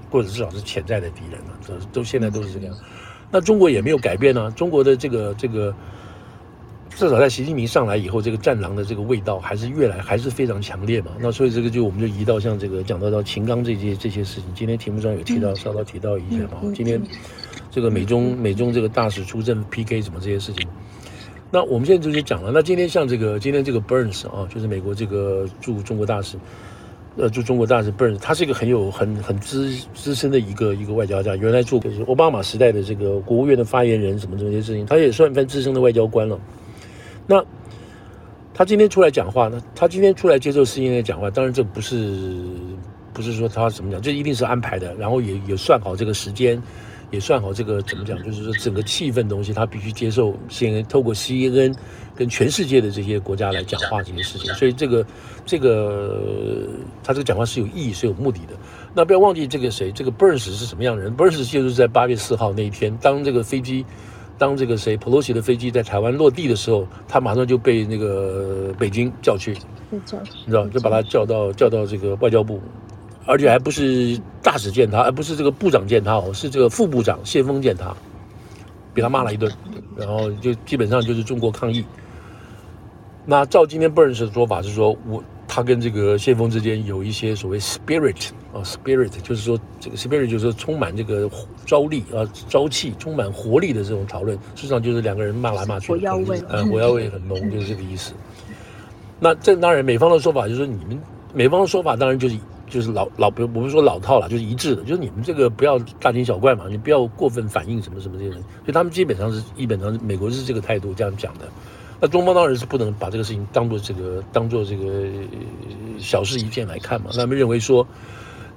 [0.10, 1.60] 或者至少是潜在的敌人了。
[1.66, 2.76] 这都现在都是这样。
[3.32, 4.50] 那中国也没有改变呢、啊。
[4.52, 5.74] 中国的这个这个
[6.92, 11.12] 至少在习近平上来以后，这个战狼的这个味道还是越来还是非常强烈嘛。
[11.20, 16.72] 那所以这个就我们就移到像这个讲到到秦刚这些这些事情，今天题目上有提到，稍稍提到一下嘛。
[16.76, 17.02] 今天
[17.72, 20.68] 这个美中美中这个大使出征 PK 什么这些事情，
[21.54, 22.50] 那我们现在就讲了。
[22.52, 26.36] 那今天像这个今天这个 Burns 啊，就是美国这个驻中国大使。
[27.16, 36.40] 呃，驻中国大使 Burns，他是一个很有很很资资深的一个一个外交家，原来做是奥巴马时代的这个国务院的发言人，什么这些事情，他也算份资深的外交官了。
[37.28, 37.46] 那
[38.52, 39.62] 他今天出来讲话呢？
[39.76, 42.36] 他今天出来接受 CNN 讲话，当然这不是
[43.14, 46.60] 不是说他怎么讲，这一定是安排的，然后也也算好这个时间。
[47.14, 51.72] 也算好这个怎么讲，就是说整个气氛东西，他必须接受 CNN 透过 CNN
[52.16, 55.06] 跟全世界的这些国家来讲话这些事情，所以这个
[55.46, 56.68] 这个
[57.04, 58.56] 他这个讲话是有意义、是有目的的。
[58.96, 63.86] 那不要忘记这个谁，这个 Burns 是什么样的人？Burns 就是在八月四号那一天，当这个飞机，
[64.40, 69.56] 当这个谁 Pelosi 的飞机在台湾落地的时候，他马上就被那个北京叫去，
[69.92, 70.16] 你知
[70.52, 72.60] 道，就把他叫到叫到这个外交部。
[73.26, 77.96] 而且还不是大使见他，而不是这个部长见他哦，是这个副部长谢峰见他，
[78.94, 79.52] 被他骂了一顿，
[79.96, 81.86] 然后就基本上就是中国抗议。
[83.26, 91.30] 那照今天 Burns 的说法是说，我他跟这个谢锋之间有一些所谓 spirit 啊，spirit 就是说这个 spirit 就是说充满这个
[91.66, 94.38] 朝力啊，朝气，充满活力的这种讨论。
[94.56, 98.12] 实际上就是两个人骂来骂去，火药味，呃，火药味很浓，就是这个意思。
[99.20, 101.02] 那这当然美方的说法就是说，你们
[101.34, 102.38] 美方的说法当然就是。
[102.74, 111.46] 就是老老不不是说老套了，就是一致的，就是你们这个不要大惊小怪嘛，你不要过分反应什么什么这些人，所以他们基本上是基本上美国是这个态度这样讲的。
[112.02, 115.06] 那中方当然是不能把这个事情当做这个当做这个
[116.00, 117.86] 小事一件来看嘛，他们认为说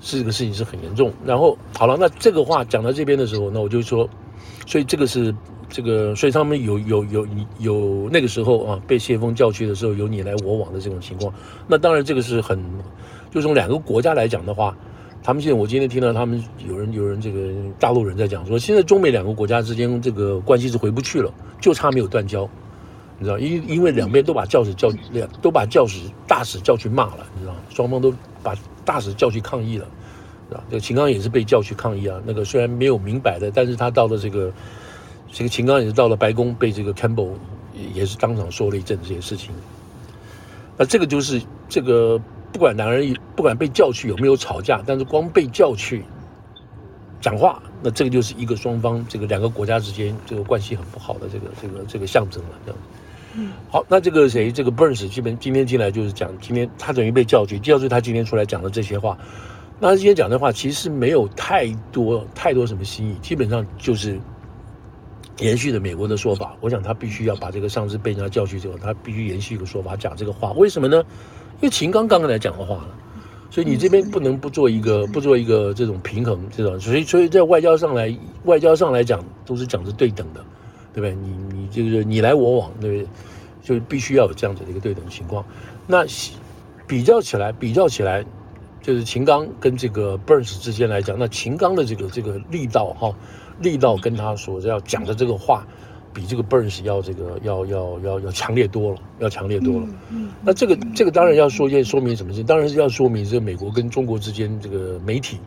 [0.01, 1.13] 是这个事情是很严重。
[1.23, 4.09] 然后好了，那这个话讲到这边的时候，那我就说，
[4.67, 5.35] 所以这个是
[5.69, 11.31] 这个，所以他们有有有有那个时候啊，被谢峰叫去的时候有你来我往的这种情况，
[11.69, 12.59] 那当然这个是很。
[13.37, 14.75] 就从两个国家来讲的话，
[15.23, 22.49] 他们现在我今天听到他们有人有人这个大陆人在讲说，现在中美两个国家之间这个关系是回不去了，就差没有断交，
[23.19, 28.11] 你知道，因因为两边都把教使叫两都把教使大使叫去骂了，你知道，双方都
[28.43, 28.55] 把
[28.87, 29.87] 大使叫去抗议了，
[30.49, 30.65] 是吧？
[30.71, 34.51] 这个秦刚也是被叫去抗议啊，那个虽然没有明摆的，但是他到了这个
[35.31, 37.33] 这个秦刚也是到了白宫，被这个 Campbell
[37.93, 39.51] 也是当场说了一阵这些事情，
[40.79, 42.19] 那这个就是这个。
[42.57, 46.03] 不管两人不管被叫去有没有吵架，但是光被叫去
[47.21, 52.49] 讲话，那这个就是一个双方这个两个国家之间这个关系很不好的这个这个这个象征了。
[52.65, 52.81] 这样，
[53.35, 59.19] 嗯，好，那这个谁，这个 Burns 基本今天进来就是讲，今天他等于被叫去，叫去他今天出来讲的这些话，
[59.79, 64.19] 那他今天讲的话其实没有太多太多什么新意，基本上就是
[65.41, 66.57] 延续的美国的说法。
[66.63, 71.05] 我想他必须要把这个上次被人家叫去之后，他必须延续一个说法讲这个话，为什么呢？
[71.57, 72.89] 因为秦刚刚刚才讲的话了，
[73.51, 78.15] 所以你这边不能不做一个不做一个这种平衡，这种所以所以在外交上来
[78.45, 80.45] 外交上来讲都是讲是对等的，
[80.93, 81.15] 对不对？
[81.15, 83.09] 你你就是你来我往，对不对？
[83.63, 85.45] 就必须要有这样子的一个对等情况。
[85.87, 86.05] 那
[86.87, 88.25] 比较起来，比较起来，
[88.83, 93.13] 就是秦刚跟这个 Burns 之间来讲，那秦刚的这个这个力道哈，
[93.61, 95.67] 力道跟他所要讲的这个话。
[96.17, 99.87] 比这个 Burns 要这个要要要要强烈多了，要强烈多了。
[99.87, 102.43] 嗯，嗯，那这个这个当然要说，要说明什么事？
[102.43, 105.39] 当然是要说明这个美国跟中国之间这个媒体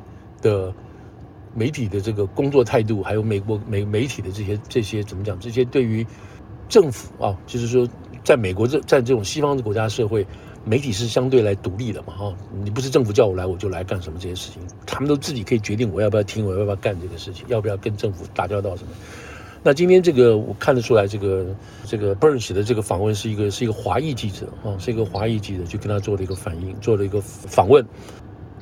[0.44, 0.72] 的
[1.56, 5.40] 媒体的这个工作态度，还有美国媒媒体的这些这些怎么讲？
[5.40, 6.06] 这些对于
[6.68, 7.90] 政府啊，就是说，
[8.24, 10.24] 在美国这在这种西方的国家社会，
[10.64, 12.14] 媒体是相对来独立的嘛？
[12.14, 18.92] 哈，你不是政府叫我来我就来干什么这些事情，他们都自己可以决定我要不要听，我要不要干这个事情，要不要跟政府打交道什么。
[19.62, 21.46] 那今天这个我看得出来，这个
[21.86, 27.86] 这个 Burns 的这个访问是一个是一个华裔记者啊，是一个华裔记者，就跟他做了一个反应，做了一个访问。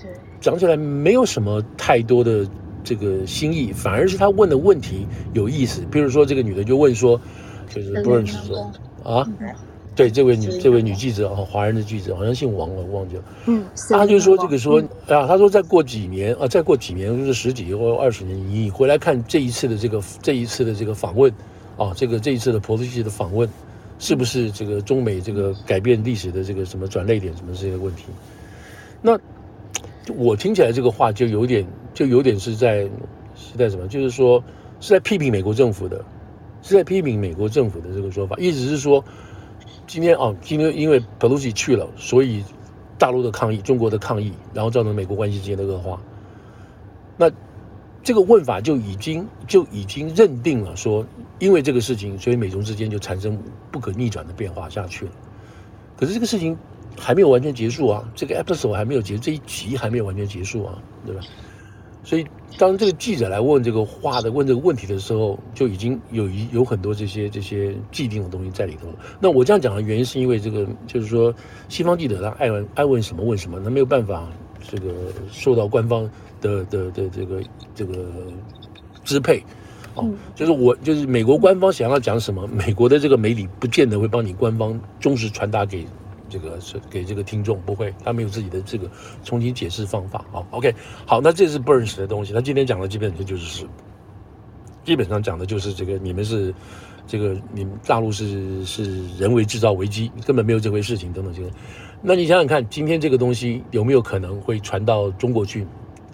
[0.02, 2.48] 对，讲起来没有什么太多的
[2.84, 5.86] 这个新意，反而是他问的问题有意思。
[5.92, 7.20] 比如说这个女的就问说，
[7.70, 8.72] 就是 Burns 说
[9.04, 9.28] 啊。
[9.98, 13.24] 对，这位女这位女记者啊，华人的记者，好像姓王了，我忘记了。
[13.48, 21.34] 嗯，他就说这个说，啊，他说再过几年啊，再过几年就是十几或二十年，你回来看这一次的这个这一次的这个访问，
[21.78, 23.50] 啊，这个这一次的裴洛西的访问，
[23.98, 28.04] 是不是这个中美这个改变历史的这个什么转捩点什么这些问题？
[29.02, 29.20] 那
[30.16, 32.84] 我听起来这个话就有点就有点是在
[33.36, 33.88] 是在什么？
[33.88, 34.44] 就是说
[34.80, 36.06] 是在批评美国政府的，
[36.62, 39.04] 是在批评美国政府的这个说法，意思是说。
[39.88, 42.44] 今天啊，今天因为 Pelosi 去了，所以
[42.98, 46.00] 大陆的抗议、中国的抗议，然后造成美国关系之间的恶化。
[47.16, 47.32] 那
[48.04, 51.06] 这个问法就已经就已经认定了说，
[51.40, 55.12] 因为这个事情，所以美中之间就产生不可逆转的变化下去了。
[55.98, 56.56] 可是这个事情
[57.00, 61.22] 还没有完全结束啊，这个 episode 还没有结，这一集还没有完全结束啊，对吧？
[62.08, 62.26] 所以
[62.58, 68.88] 当这个记者来问这个话的问这个问题的时候，就已经有一有很多这些这些既定的东西在里头。
[69.20, 71.36] 那我这样讲的原因是因为这个，就是说
[71.68, 74.26] 西方记者他爱问爱问什么问什么，他没有办法
[74.64, 77.44] 这个受到官方的的的这个
[77.76, 78.06] 这个
[79.04, 79.44] 支配。
[79.96, 85.86] 哦，就是我就是美国官方想要讲什么，美国的这个媒体不见得会帮你官方忠实传达给。
[86.30, 88.90] 这个是给这个听众不会，他没有自己的这个
[89.24, 90.46] 重新解释方法啊。
[90.52, 90.74] OK，
[91.06, 92.34] 好，那这是 Burns 的东西。
[92.34, 93.66] 他今天讲的基本上就是，
[94.84, 96.54] 基本上讲的就是这个，你们是
[97.06, 101.50] 这个，你们大陆是是人为制造危机，根本没有这回事情等等这些。
[102.02, 105.66] 那你想想看，今天这个东西有没有可能会传到中国去？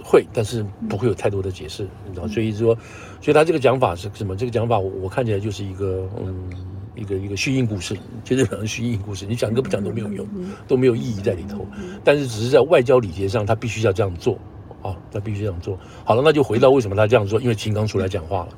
[0.04, 2.28] 会，但是不会有太多的解释，你知道？
[2.28, 2.76] 所以说，
[3.22, 4.36] 所以他这个讲法是什么？
[4.36, 6.50] 这个讲法我我看起来就是一个嗯。
[6.96, 10.28] 一个一个虚应故事，其实讲虚应故事，你讲跟不讲都没有用，
[10.68, 11.66] 都没有意义在里头。
[12.04, 14.38] 但是只是在外交礼节上，他必须要这样做
[14.82, 15.78] 啊，他必须这样做。
[16.06, 18.50] 好了，那就回到为什么他这样做，因为秦刚出来讲话了。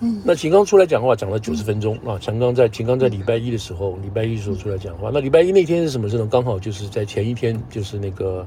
[0.00, 2.18] 嗯，那秦刚出来讲话讲了九十分钟啊。
[2.20, 5.10] 秦刚在秦刚在礼拜一的时候，礼拜一的时候出来讲话。
[5.14, 6.26] 那礼拜一那天是什么事呢？
[6.28, 8.46] 刚好就是在前一天，就是那个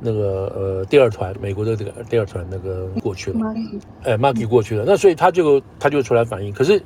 [0.00, 3.40] 那个呃第二团美国的这个第二团那个过去了，
[4.04, 4.84] 哎，Maggie 过去了。
[4.86, 6.82] 那所以他就他就出来反应，可是。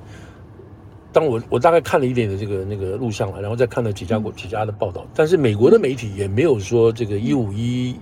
[1.13, 7.95] 当我我大概看了一点的这个那个录像了，然后再看了几家国几家的报道，但是美国的媒体也没有说这个一五一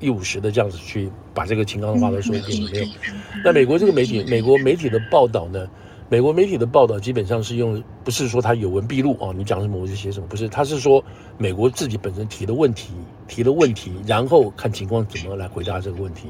[0.00, 2.86] 一五十的这样子去把这个秦刚的话都说一遍，没有。
[3.44, 5.66] 那美国这个媒体，美国媒体的报道呢？
[6.08, 11.02] 美国媒体的报道基本上是用，不是说他有文必录啊，你讲什么我就写什么，不是，他是说
[11.36, 12.92] 美国自己本身提的问题，
[13.26, 16.28] 提的问题，然后看情况怎么来回答这个问题。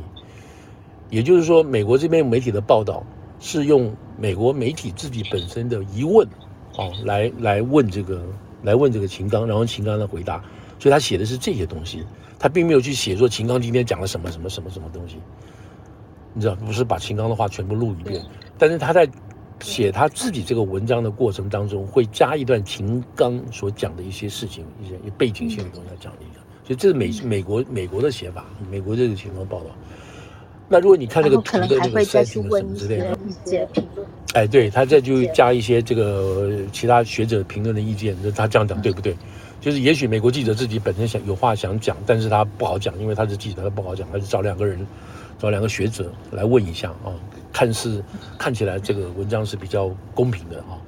[1.10, 3.04] 也就是说，美国这边媒体的报道。
[3.38, 6.26] 是用美国媒体自己本身的疑问，
[6.76, 8.24] 哦，来来问这个，
[8.62, 10.42] 来问这个秦刚，然后秦刚的回答，
[10.78, 12.04] 所以他写的是这些东西，
[12.38, 15.16] 他并没有去写说秦刚今天讲了什么什么什么什么东西，
[16.32, 18.24] 你知道，不是把秦刚的话全部录一遍，
[18.58, 19.08] 但是他在
[19.60, 29.66] 写他自己这个文章的过程当中，会加一段秦刚所讲的一些事情，一些背景性的东西来讲一个，所以这是美美国美国的写法，美国这个情况报道。
[30.68, 33.16] 那如果你看这个图的那个 setting 什么之类的，
[34.34, 39.16] 哎，对，他再就加一些这个其他学者评论的意见，那他这样讲对不对？
[39.60, 44.86] 就是也许美国记者自己本身想有话想讲，但是他不好讲，因为他是记者，他不好讲，他就找两个人，
[45.38, 47.14] 找两个学者来问一下啊，
[47.52, 48.02] 看似
[48.36, 50.78] 看起来这个文章是比较公平的啊。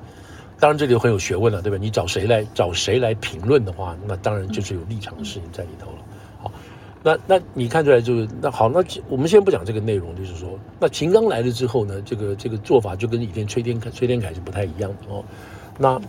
[0.60, 1.78] 当然这里很有学问了，对吧？
[1.80, 5.98] 你找谁来找谁来评论的话，那当然就是有立场的事情在里头了。
[7.02, 15.24] 那那你看出来就是那好，那我们先不讲这个内容，就是说，那秦刚来了之后呢，这个这个做法就跟以前崔天凯崔天凯是不太一样的哦。
[15.78, 16.00] 那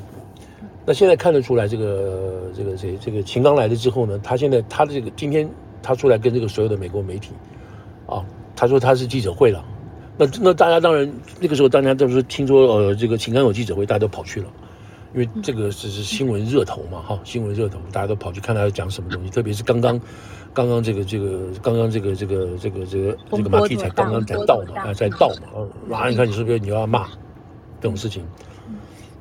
[0.88, 5.47] 那现在看得出来，这个这个谁这个秦刚来了之后呢，他现在他的这个今天
[5.84, 7.34] 他出来跟这个所有的美国媒体
[8.08, 8.25] 啊，
[8.56, 9.63] 他说他是记者会了。
[10.17, 14.47] 那那大家当然那个时候大家都是听说呃这个秦刚有记者会，大家都跑去了，
[15.13, 20.02] 因为这个只是新闻热头嘛哈，新闻热头，大家都跑去看他要讲什么东西，特别是刚刚。
[20.53, 27.07] 刚刚这个这个刚刚这个这个这个这个这个马蒂才刚刚才到嘛啊，才到嘛啊，你看你是不是你要骂
[27.79, 28.23] 这种事情？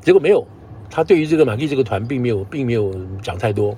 [0.01, 0.45] 结果没有，
[0.91, 3.77] 他对于这个马蒂这个团并没有并没有讲太多，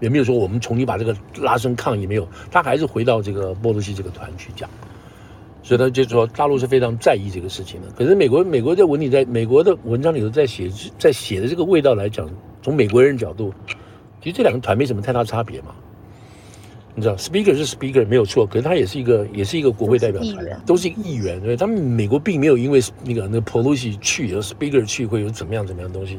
[0.00, 4.70] 也没有说我们重新把这个拉升抗议没有，他还是回到这个波多西这个团去讲，
[5.62, 7.88] 所以他就说大陆是非常在意这个事情的。
[7.96, 12.28] 可是美国美国在文里在美国的文章里头在写在写的这个味道来讲，
[12.62, 13.52] 从美国人角度，
[14.22, 15.74] 其实这两个团没什么太大差别嘛。
[16.98, 21.38] 你知道，Speaker 是 Speaker 没有错，可是他也是一个，也是一个国会代表团，都是议员。
[21.42, 26.18] 对，他们美国并没有因为那个那个 Pelosi 去，有 Speaker 去会有怎么样怎么样的东西。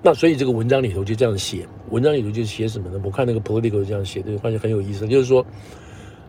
[0.00, 3.00] 那所以这个文章里头就这样写，文章里头就写什么呢？
[3.02, 5.44] 我看那个 Political 这样写，这个发现很有意思，就是说，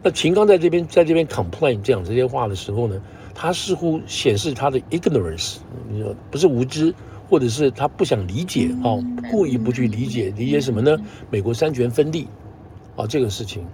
[0.01, 2.99] 那秦刚在这边在这边 complain 这样这些话的时候呢，
[3.35, 6.91] 他似乎显示他的 ignorance，你说不是无知，
[7.29, 8.97] 或者是他不想理解啊，
[9.29, 10.97] 故意不去理解，理解什么呢？
[11.29, 12.27] 美国三权分立。
[12.95, 13.65] 啊，这个事情，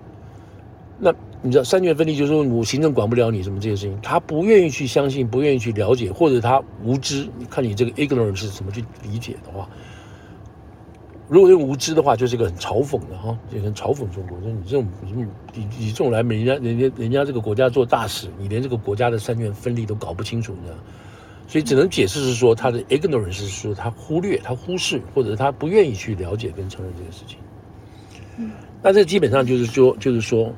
[1.00, 7.28] 那你知道三权分立就是说我行政管不了你什么这些事情，他不愿意去相信，不愿意去了解，或者他无知。
[7.38, 9.68] 你看你这个 ignorance 是怎么去理解的话，
[11.28, 14.88] 如果用无知的话，就是一个很嘲讽的哈，就很嘲讽中国，说你这种
[15.54, 20.78] 你你这种来人家人家人家这个国家做大使，你连这个国家的三权分立都搞不清楚，你知道，
[21.48, 27.38] 所以只能解释是说他的 ignorance 是说他忽略、他忽视，或者他不愿意去了解跟承认这个事情。
[28.38, 28.52] 嗯。
[28.84, 30.52] 那这基本上就是说，就是说，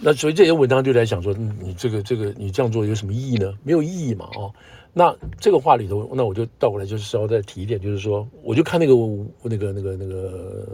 [0.00, 3.52] 那所以这些文章就在想说，你这个这个你这样做有什么意义呢？
[3.62, 4.52] 没有意义嘛，哦。
[4.92, 8.94] 那这个话里头，那我就倒过来就是稍微再提一点，就是说，我就看那个
[9.42, 10.66] 那个那个那个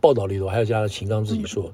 [0.00, 1.72] 报道里头，还有加上秦刚自己说，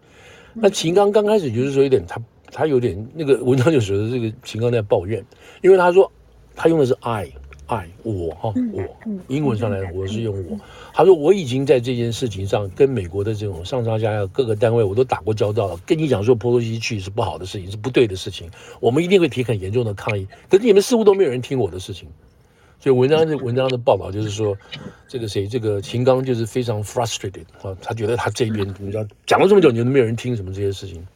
[0.54, 2.20] 那秦刚刚开始就是说有点他
[2.50, 5.24] 他有点那个文章就说的这个秦刚在抱怨，
[5.60, 6.10] 因为他说
[6.56, 7.30] 他用的是 I。
[7.66, 8.82] 爱我哈，我
[9.28, 10.58] 英文上来我是用我。
[10.92, 18.50] 他说我已经在这件事情上跟美国的这种上上下下各个单位我都打过交道了，跟你讲说波多西去是不好的事情，是不对的事情，
[18.80, 20.26] 我们一定会提很严重的抗议。
[20.50, 22.08] 可是你们似乎都没有人听我的事情，
[22.78, 24.56] 所以文章的文章的报道就是说，
[25.08, 31.06] 这个谁这个秦刚就是非常 frustrated 啊，他觉得他这边怎么讲讲了这么久，你都没有人听什么这些事情。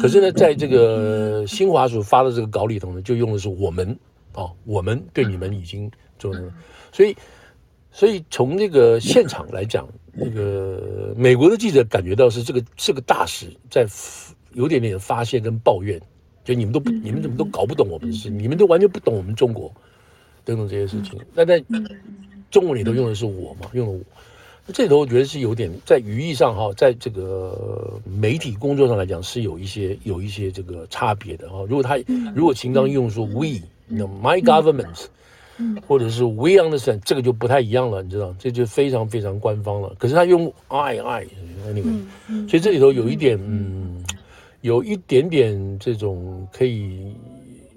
[0.00, 3.98] 可是呢，在这个新华署发的这个稿里头呢，就用的是我们。
[4.34, 6.52] 哦，我们对你们已经做了，
[6.92, 7.16] 所以，
[7.90, 13.84] 所以从那个现场来讲，那个美国的记者感觉到是这个这个大使在
[14.52, 16.00] 有点点发泄跟抱怨，
[16.44, 19.72] 就你们都不，你们怎么都搞不懂我们的事，你们都完全不懂我们中国
[20.44, 21.18] 等等这些事情。
[21.34, 21.60] 那在
[22.52, 24.00] 中文里头用的是我嘛，用了我，
[24.64, 31.64] 那这里头我觉得是有点在语义上哈，在这个媒体工作上来讲是有一些有一些这个差别的哈。
[31.68, 31.98] 如果他
[32.32, 33.60] 如果秦刚用说 we。
[33.90, 35.06] 那 my government，
[35.86, 39.92] 或者是 we understand，这个就不太一样了，你知道，这就非常非常官方了。
[39.98, 41.26] 可是他用 I I
[41.66, 44.02] anyway，所以这里头有一点，嗯，
[44.60, 47.14] 有一点点这种可以，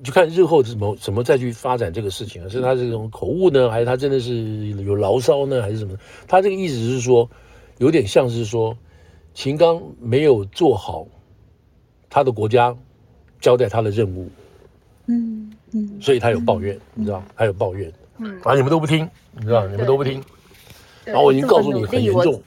[0.03, 5.97] 就看日后怎么怎么再去发展这个事情啊，是他这种口误呢，还是他真的是有牢骚呢，还是什么？
[6.27, 7.29] 他这个意思是说，
[7.79, 8.77] 有点像是说，
[9.33, 11.07] 秦刚没有做好
[12.09, 12.73] 他的国家
[13.41, 14.29] 交代他的任务，
[15.07, 15.52] 嗯。
[16.01, 20.23] 所以他有抱怨，你知道，他有抱怨，嗯，啊，你们都不听，你知道，你们都不听，
[21.05, 22.41] 然后我已经告诉你很严重，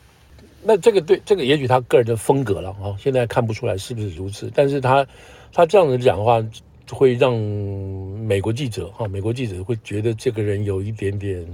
[0.62, 5.06] 那这个对这个也许他个人的风格了啊，现在看不出来是不是如此，但是他
[5.52, 6.44] 他这样子讲的话，
[6.90, 11.44] 会让美国记者啊，美国记者会觉得这个人有一点点，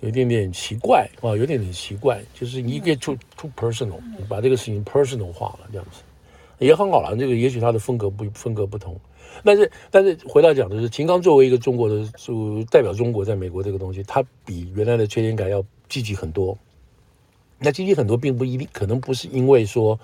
[0.00, 6.02] 有一点点奇怪啊，有点点奇怪，就是你 get too too personal，你把这个事情 personal 化了，这样子。
[6.58, 8.98] 也很好了，这个也许他的风格不风格不同。
[9.44, 16.56] 但是，但是回到讲的是，秦刚作为一个中国的，就代表中国在美国这个东西，他比原来的崔天凯要积极很多。
[17.58, 19.98] 那积极很多，并不一定，可能不是因为说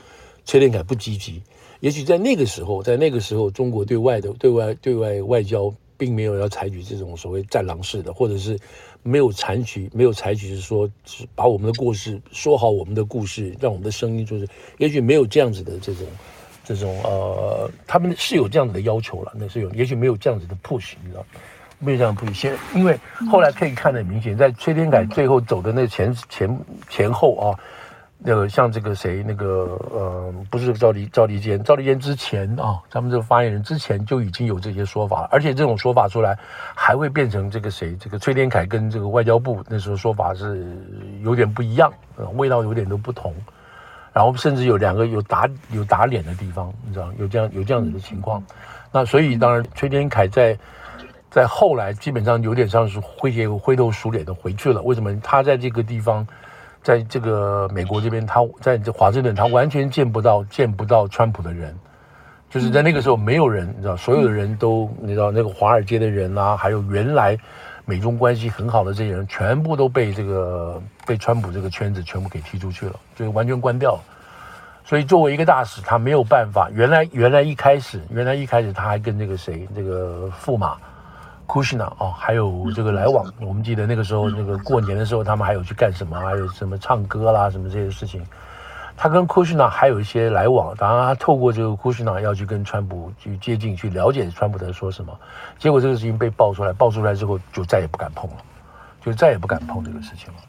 [0.44, 1.40] 崔天凯不积极，
[1.78, 8.58] 也许在那个时候，在那个时候，中国对外的对外对外外交并没有要采取这种所谓战狼式的，或者是
[9.04, 10.90] 没有采取没有采取是说
[11.36, 16.04] 把我们的故事说好，我们的故事，让我们的声音就是，也许没有这样子的这种。
[16.64, 21.24] 这种呃，他们是有这样子的要求了，那是有，也许没有这样子的 push，你知道，
[21.78, 22.32] 没有这样 push。
[22.32, 22.98] 先，因为
[23.30, 26.58] 后来可以看得很明显，在崔天凯最后走的那前前
[26.88, 27.58] 前后啊，
[28.18, 36.38] 那个像这个谁，那个呃，不是赵立赵立坚，赵立坚之前啊，他们这个发言人之前就已经有这些说法了，而且这种说法出来
[36.74, 40.66] 还会变成这个谁，这个崔天凯跟这个外交部那时候说法是
[41.22, 41.92] 有点不一样，
[42.36, 43.34] 味道有点都不同。
[44.14, 48.42] 然后甚至有两个有打有打脸的地方，你知道有这样有这样子的情况，
[48.92, 50.56] 那所以当然崔天凯在
[51.28, 54.80] 在后来基本上有点像是灰头灰头鼠脸的回去了。
[54.82, 56.24] 为什么他在这个地方，
[56.80, 61.76] 在这个美国这边，他在这华盛顿，他完全见不到见不到川普的人，
[62.48, 67.36] 就是在那个时候没有人，你知道，所有的人都你知道那个华尔街的人啊，还有原来。
[67.86, 74.00] 美中关系很好的这些人，全部都被这个被川普这个圈子全部给踢出去了，就完全关掉了。
[74.84, 76.68] 所以作为一个大使，他没有办法。
[76.70, 80.76] 原来原来一开始，原来一开始他还跟那个谁，这个驸马
[81.46, 83.24] ，Kushner 哦，还有这个来往。
[83.40, 86.18] 我们记得那个时候，那个过年的时候，他们还有去干什么？
[86.20, 88.22] 还有什么唱歌啦，什么这些事情。
[88.96, 95.18] 他跟库什纳还有一些来往，当然他透过这个库什纳要去跟川普去接近，去了解川普在说什么。
[95.58, 98.36] 结果这个事情被爆出来，爆出来之后就再也不敢碰了，
[99.02, 100.40] 就再也不敢碰这个事情了。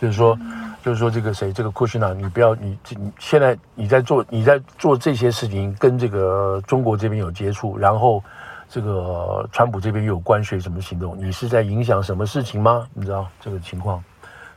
[0.00, 0.38] 就是说，
[0.82, 8.22] 就是说这个谁，这个库什纳，你不要你这你现在你在做你在做这些事情，跟这个中国这边有接触，然后
[8.68, 12.86] 这个川普这边又有关税什么行动，你是在影响什么事情吗？
[12.94, 14.02] 你知道这个情况，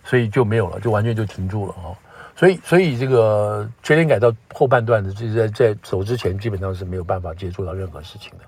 [0.04, 1.90] 所以就没有了，就完全就停住了啊。
[2.34, 8.46] 所以，所以这个崔天凯到后半段的，就是在在走之前，基本上是没有办法接触到任何事情的。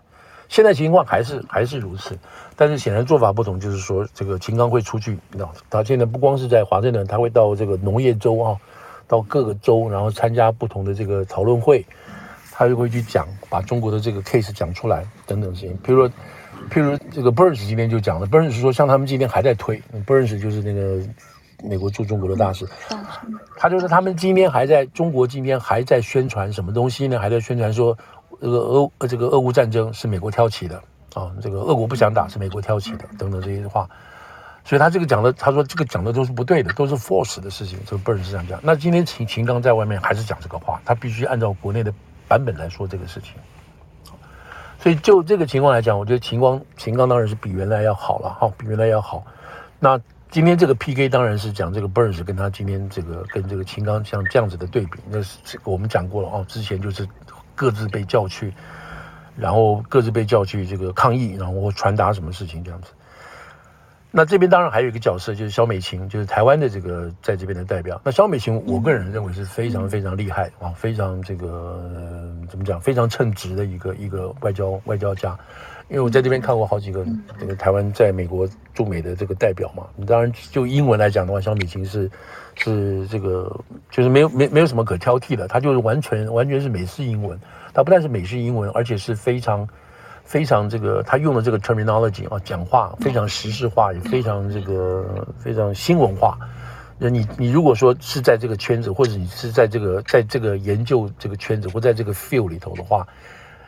[0.54, 2.16] 现在情况还是还是如此，
[2.56, 8.56] 但是显然做法不同，就是说这个秦刚会出去，你知道，他现在不光是在华盛顿，他会到这个农业州啊，
[9.08, 11.84] 到各个州，然后参加不同的这个讨论会，
[12.52, 15.76] 他就会去讲，把中国的这个 case 讲出来等等事情。
[15.84, 16.10] 譬如说，
[16.70, 21.00] 譬如这个 Burns 今天就讲了，Burns 说像他们今天还在推，Burns 就是那个。
[21.66, 22.68] 美国驻中国的大使，
[23.56, 27.18] 他就是他们今天还在中国今天还在宣传什么东西呢？
[27.18, 27.98] 还在宣传说
[28.44, 30.76] 这个俄乌这个俄乌战争是美国挑起的
[31.14, 33.90] 啊，这个俄国不想打是美国挑起的等等这些话。
[34.66, 37.80] 所以他这个讲的，他说这个讲的都是不对的，都是 false 的事情。
[37.86, 38.60] 这个 Burns 是这样讲。
[38.62, 41.94] 那今天秦秦刚在外面还是讲这个话，他必须按照国内的
[42.28, 43.36] 版本来说这个事情。
[44.78, 49.26] 所以就这个情况来讲，我觉得秦光秦刚当然是比原来要好了哈，比原来要好。
[49.80, 49.98] 那
[50.30, 57.08] 今天这个 PK 当然是讲这个 Burns 跟他今天这个跟这个秦刚像这样子的对比，那是我们讲过了哦，之前就是
[57.56, 58.54] 各自被叫去，
[59.38, 62.92] 然后各自被叫去这个抗议，然后传达什么事情这样子。
[64.16, 68.00] 那这边当然还有一个角色，就是萧美琴，就是台湾的这个在这边的代表。
[68.04, 75.36] 那萧美琴，我个人认为是非常非常厉害啊，非常这个、呃、怎么讲，非常称职的一个一个外交外交家。
[75.90, 77.04] 因为我在这边看过好几个
[77.40, 79.88] 这个台湾在美国驻美的这个代表嘛。
[79.96, 82.10] 你当然就英文来讲的话，萧美琴是
[82.56, 87.40] 是这个就是没有没没有什么可挑剔的，他就是完全完全是美式英文。
[87.74, 89.68] 他不但是美式英文，而且是非常。
[90.26, 96.40] 非常这个，他用的这个 terminology 啊，讲话非常时事化，也非常这个非常新文化。
[96.98, 103.06] 那你你如果说是在这个圈子，或者你是在这个在这个研究这个圈子，或在这个 field 里头的话，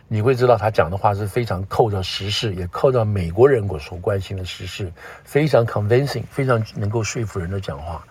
[0.08, 4.90] 你会知道他讲的话是非常扣着时事，也扣到美国人所关心的时事，
[5.26, 8.02] 非常 convincing，非常能够说服人的讲话。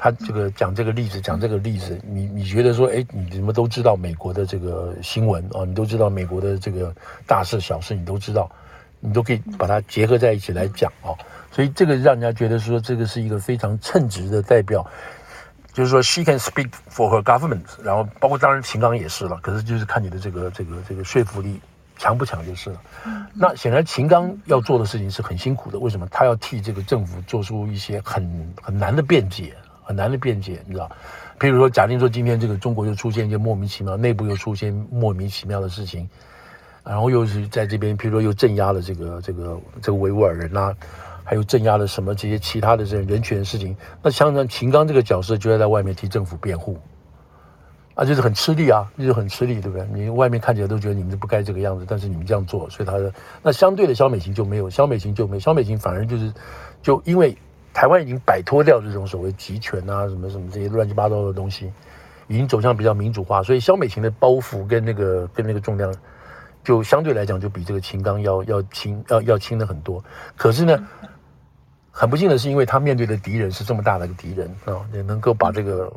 [0.00, 5.64] 他这个讲这个例子，讲这个例子，你你觉得说，哎，你怎么都知道美国的这个新闻啊？
[5.66, 6.94] 你都知道美国的这个
[7.26, 8.48] 大事小事，你都知道，
[9.00, 11.10] 你都可以把它结合在一起来讲啊。
[11.50, 14.86] 所以这个让人家觉得说，这个是一个非常称职的代表，
[15.72, 17.64] 就是说 she can speak for her government。
[17.82, 21.60] 然后包括当然秦刚也是了，可是就是看你的这个这个这个说服力
[21.96, 22.80] 强不强就是了。
[23.34, 26.06] 那显然秦刚要做的事情是很辛苦的，为什么？
[26.08, 29.56] 他要替这个政府做出一些很很难的辩解。
[29.88, 30.90] 很难的辩解，你知道，
[31.40, 36.06] 譬如说，假定说今天这个中国又出现一些莫名其妙，内部又出现莫名其妙的事情，
[36.84, 40.76] 然后又是在这边，譬如说又镇压了这个这个这个维吾尔人呐、啊，
[41.24, 46.78] 还有镇压了什么这些其他的这人权的事情，那像像秦刚这个角色就要在外面替政府辩护，
[47.94, 49.88] 啊，就是很吃力啊，就是很吃力，对不对？
[49.90, 53.10] 你外面看起来都觉得你们不该这个样子，但是你们这样做，所以他的
[53.42, 56.30] 那相对的萧美琴就没有，萧美琴就没，萧美琴反而就是
[56.82, 57.34] 就因为。
[57.78, 61.72] 台湾已经摆脱掉这种所谓集权啊，什么什么这些乱七八糟的东西，
[62.26, 65.94] 已经走向比较民主化，所以萧美琴的包袱跟那个跟那个重量，
[66.64, 70.02] 就相对来讲就比这个秦刚要要轻要要轻的很多。
[70.36, 70.76] 可是呢，
[71.92, 75.88] 很不幸的是，因为他面对的敌人是这么大的一个敌人啊，也能够把这个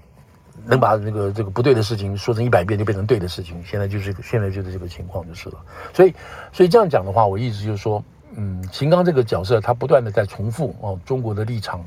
[0.67, 5.55] 能把那个这个不对的事情说成一百遍就变成对的事情，现在就是现在就是这个情况就是了。
[5.95, 6.13] 所以
[6.53, 8.03] 所以这样讲的话，我意思就是说。
[8.35, 11.83] 嗯，秦刚这个角色，他不断的在重复哦中国的立场，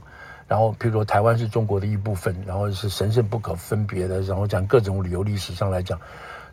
[0.47, 5.99] 然后譬如说台湾是中国的一部分，然后是神圣不可分别的，然后讲各种旅游，历史上来讲，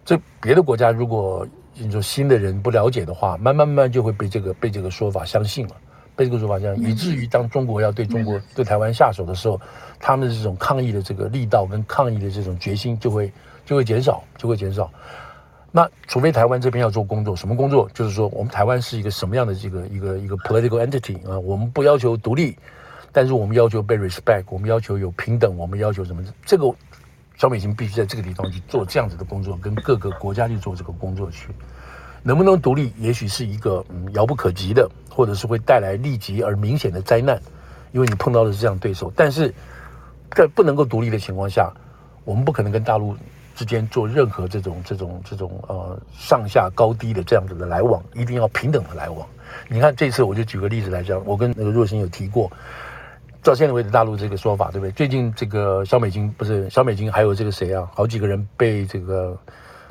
[0.06, 5.76] 这别的国家如果你说新的人不了解的话，慢慢慢慢就会被这个被这个说法相信了，
[6.16, 9.60] 被这个说法相信，以至于当中国要对中国对台湾下手的时候，
[10.00, 13.32] 他们的这种抗议的这个力道跟抗议的这种决心就会
[13.66, 14.90] 就会减少，就会减少。
[15.74, 17.90] 那除非台湾这边要做工作，什么工作？
[17.94, 21.40] 就是说，我们台湾是一个什么样的这个一个一个 political entity 啊？
[21.40, 22.58] 我们不要求独立，
[23.14, 26.22] 但是我们要求被 respect，我们要求有平等，我们要求什么？
[26.46, 26.70] 这个
[27.38, 31.48] 小美琴必须在这个地方去做这样子的工作，跟各个国家去做这个工作去。
[32.22, 37.42] 能不能独立，也许是一个嗯遥不可及的，或者是会带来立即而明显的灾难，
[37.94, 39.12] 因为你碰到的是这样对手。
[39.16, 39.52] 但是
[40.36, 41.72] 在不能够独立的情况下，
[42.26, 43.16] 我们不可能跟大陆。
[43.62, 49.24] 之间做任何这种这种这种呃上下高低的这样子的来往，一定要平等的来往。
[49.68, 52.52] 你看这次我就举个例子来讲，我跟那个若星有提过，
[53.44, 54.92] 到现在为止大陆这个说法对不对？
[54.94, 57.88] 最近这个小美金不是小美金，还有这个谁啊？
[57.94, 59.38] 好几个人被这个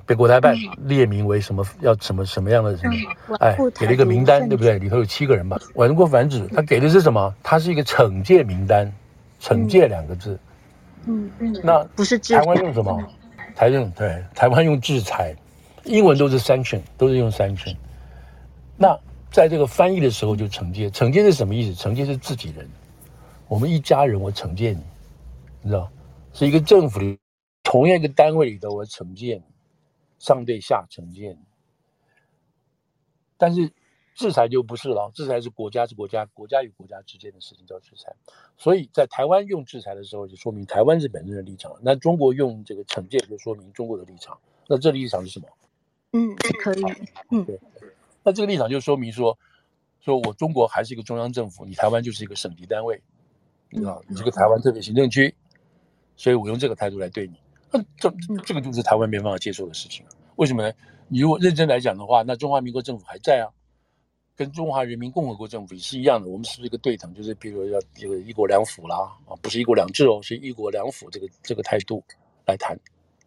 [0.04, 2.92] 被国台办列名为什么要什么什么样的人？
[3.38, 4.80] 哎，给了一个名单对不对？
[4.80, 5.56] 里头有七个人吧？
[5.74, 7.32] 玩过反指，他给的是什么？
[7.40, 8.92] 他是一个惩戒名单，
[9.40, 10.36] 惩戒两个字。
[11.06, 13.00] 嗯嗯，那不是台湾用什么？
[13.61, 15.36] 台用对台湾用制裁，
[15.84, 17.76] 英文都是 sanction，都是用 sanction。
[18.74, 18.98] 那
[19.30, 21.74] 在这个翻译的时候就惩戒，惩戒是什么意思？
[21.78, 22.66] 惩戒是自己人，
[23.48, 24.82] 我们一家人，我惩戒你，
[25.61, 25.92] 你知道，
[26.32, 27.18] 是一个政府里
[27.62, 29.42] 同样一个单位里头，我惩戒你，
[30.18, 31.38] 上对下惩戒你。
[33.36, 33.70] 但是。
[34.14, 38.14] 制裁就不是了，制裁是国家是国家，国家与国家之间的事情叫制裁。
[38.58, 44.38] 所以在台湾用制裁的时候，就说明台湾是本身的立场；那中国用这个惩戒，就说明中国的立场。
[44.66, 45.48] 那这立场是什么？
[46.12, 46.82] 嗯，是可以。
[47.30, 47.58] 嗯，对。
[48.22, 49.38] 那这个立场就说明说，
[50.00, 53.00] 说我中国还是一个中央政府，你台湾就是一个省级单位。
[53.70, 55.32] 你知道，你是个台湾特别行政区，
[56.16, 57.40] 所以我用这个态度来对你，
[57.70, 58.12] 那这
[58.44, 60.04] 这个就是台湾没办法接受的事情。
[60.34, 60.74] 为什么呢？
[61.06, 63.46] 你如果认真来讲的话，那中华民国政府还在啊，
[64.41, 66.26] 跟中华人民共和国政府也是一样的。
[66.26, 67.12] 我们是不是一个对等？
[67.12, 72.03] 就是比如要这个一国两府啦，啊，不是一国两制哦，是一国两府这个这个态度
[72.47, 72.74] 来谈，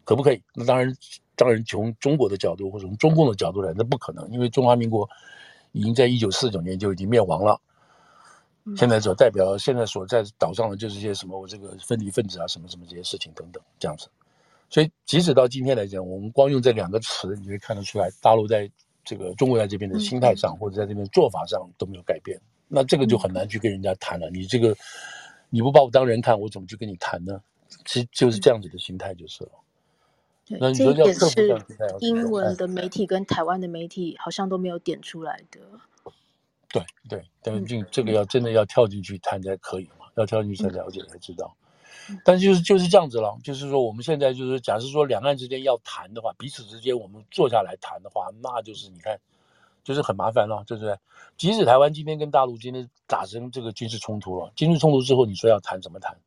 [0.05, 0.41] 可不可以？
[0.55, 0.91] 那当然，
[1.36, 5.07] 当然从中国的角度或者从中共的角度来，那不可能，因为中华民国
[5.72, 7.61] 已经在一九四九年就已经灭亡了。
[8.76, 14.07] 现在所代表现在所在岛上的就是些什么我这个分离分子啊，什么什么这些事情等等这样子。
[14.68, 18.68] 所以，即使到今天来讲，我们光用这两个词，你会看得出来，大陆在
[19.03, 22.39] 这个中国在这边的心态上，或者在这边做法上都没有改变。
[22.67, 24.29] 那这个就很难去跟人家谈了。
[24.29, 24.75] 你这个
[25.49, 27.41] 你不把我当人看，我怎么去跟你谈呢？
[27.85, 29.51] 其实就是这样子的心态就是了。
[30.45, 35.59] 对，那你说要克服这样心态，英文的媒体跟台湾的媒体好像都没有点出来的。
[36.69, 41.55] 对对，但是这这个要真的要跳进去谈才可以嘛，要跳进去才了解才知道。
[42.25, 49.19] 但就是就是这样子了，就是说我们现在就是，假设说两岸之间要谈的话，彼此之间我们坐下来谈的话，那就是你看，
[49.83, 50.97] 就是很麻烦了，对不对？
[51.37, 56.17] 即使台湾今天跟大陆今天打成这个军事冲突了，军事冲突之后，你说要谈怎么谈？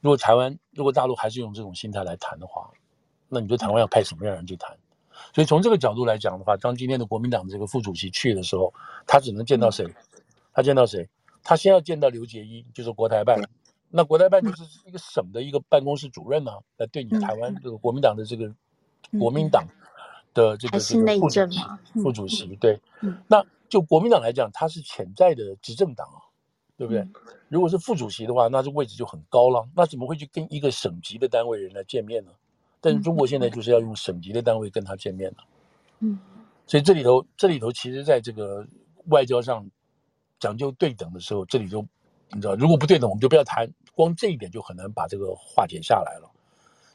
[0.00, 2.70] 如果台湾如果大陆还是用这种心态来谈的话，
[3.28, 4.76] 那你说台湾要派什么样的人去谈？
[5.34, 8.72] 所以从这个角度来讲的话，当今天的国民党的这个副主席去的时候，
[9.06, 9.86] 他只能见到谁？
[10.52, 11.08] 他见到谁？
[11.44, 13.40] 他先要见到刘杰一，就是国台办。
[13.94, 18.50] 那国台办就是一个省的一个办公室主任呢、啊，来对你台湾这个国民党的这个
[19.18, 19.66] 国民党
[20.32, 21.60] 的这个这个副主席，
[22.02, 22.80] 副主席对。
[23.28, 26.24] 那就国民党来讲，他是潜在的执政党啊，
[26.78, 27.06] 对不对？
[27.48, 29.68] 如果是副主席的话，那这位置就很高了。
[29.76, 32.32] 那怎么会去跟一个省级的单位人来见面呢？
[32.80, 35.36] 但是中国现在就是要用省级的单位跟他见面了。
[35.98, 36.18] 嗯，
[36.66, 38.66] 所以这里头这里头其实在这个
[39.08, 39.70] 外交上
[40.40, 41.86] 讲究对等的时候，这里就。
[42.34, 43.70] 你知道，如果不对等，我们就不要谈。
[43.94, 46.30] 光这一点就很难把这个化解下来了。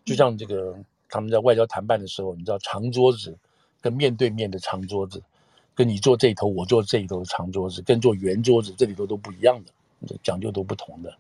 [0.03, 0.75] 就像这个
[1.09, 3.37] 他们在外交谈判的时候，你知道，长桌子
[3.79, 5.21] 跟面对面的长桌子，
[5.75, 11.15] 跟你坐这一头，我坐这一头的长桌子，跟坐圆桌子，这里头都不一样的，讲究都不同的，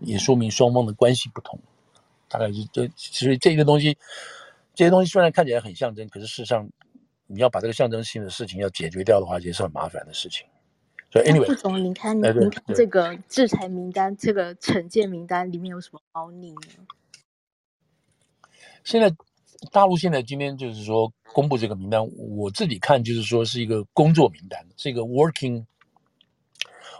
[0.00, 1.58] 也说明双方的关系不同。
[2.26, 3.96] 大概是这，所以这个东西，
[4.74, 6.66] 这些东西虽然看起来很象征，可是事实上，
[7.26, 10.46] 你要把这个象征性的事情要解决掉的话，也是很麻烦的事情。
[11.22, 16.86] Anyway, 副总，您看，您看这个制裁名单，这个惩戒名单里面有什么猫腻呢？
[18.82, 19.14] 现在
[19.70, 25.64] 大陆现在今天就是说公布这个名单，我自己看就是说是一个工作名单，是一个 working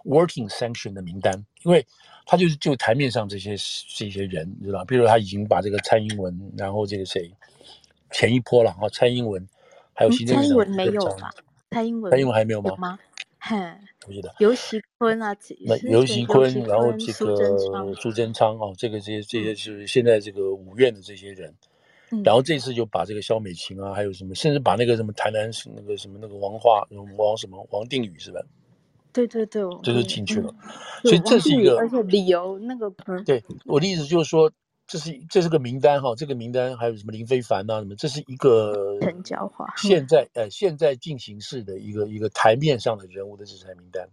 [0.05, 1.85] working sanction 的名单，因为
[2.25, 3.57] 他就是就台面上这些
[3.97, 7.29] 这些人，你知道，比如他已经把这个蔡英文，然后这个谁
[8.13, 9.45] 前一波了啊，蔡英文
[9.93, 11.35] 还有行政院长、嗯、蔡英文没有吧？
[11.73, 12.71] 蔡英文，蔡英文还没有吗？
[12.71, 12.99] 有吗？
[13.47, 15.37] 哼，不记得游锡坤啊，
[15.67, 21.55] 那尤锡坤，然后这个苏贞昌哦，这个这些这些是现在这个五院的这些人，
[22.11, 26.87] 嗯、然后这次就把这个肖美琴啊，还有什么，甚至把那个什么台南那个什么那个王化
[27.19, 28.41] 王什么王定宇是吧？
[29.13, 32.91] 对对对，这就进去了，嗯、所以这是一个，而且理由那个，
[33.25, 34.51] 对我的意思就是说。
[34.87, 37.97] 这是这是个名单哈，这个名单还有什么林非凡呐什么？
[37.97, 44.07] 这是一个陈椒华现在呃现在进行式的一个一个台面上的人物的制裁名单。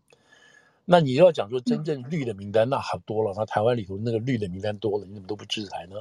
[0.86, 3.34] 那你要讲说真正绿的名单，那好多了。
[3.36, 5.98] 那台湾里头那个绿的名单多了，你怎么都不制裁呢？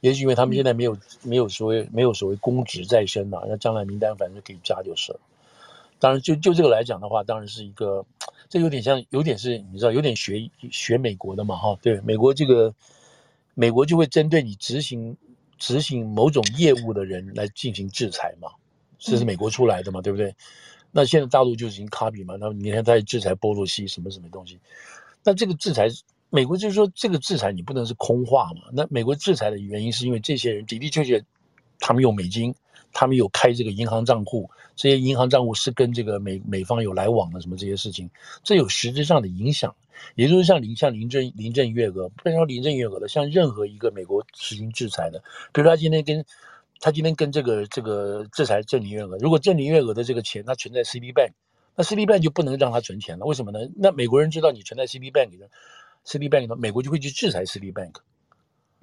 [0.00, 5.20] 也许因为他们现在没有没有所谓没有所谓公职在身呐，那将来名单反正可以加就是了。
[5.98, 8.06] 当然就就这个来讲的话，当然是一个
[8.48, 12.72] 这有点像有点是你知道有点学学美国的嘛哈，对美国这个。
[13.54, 15.16] 美国就会针对你执行
[15.58, 18.48] 执行某种业务的人来进行制裁嘛，
[18.98, 20.34] 这是美国出来的嘛，对不对？
[20.90, 24.60] 那现在大陆就已经 copy 嘛，那你看他在制裁波洛西什么什么东西，
[25.24, 25.88] 那这个制裁，
[26.30, 28.62] 美国就是说这个制裁你不能是空话嘛。
[28.72, 31.24] 那美国制裁的原因是因为这些人的的确确，
[31.80, 32.54] 他们用美金，
[32.94, 38.08] 他们有开这个银行账户，这些银行账户是跟这个美美方有来往的什么这些事情，
[38.42, 39.74] 这有实质上的影响。
[40.16, 45.22] 也就是像林像林郑林郑月娥，不能说林郑月娥的，像任何一个美国实行制裁的，
[45.52, 46.24] 比如他今天跟
[46.80, 51.30] 他今天跟这个这个制裁郑林月娥，如果郑林月娥的这个钱他存在 Citibank，
[51.76, 53.60] 那 Citibank 就不能让他存钱了，为什么呢？
[53.76, 55.48] 那美国人知道你存在 Citibank 里的
[56.04, 57.94] Citibank 里头，美国就会去制裁 Citibank。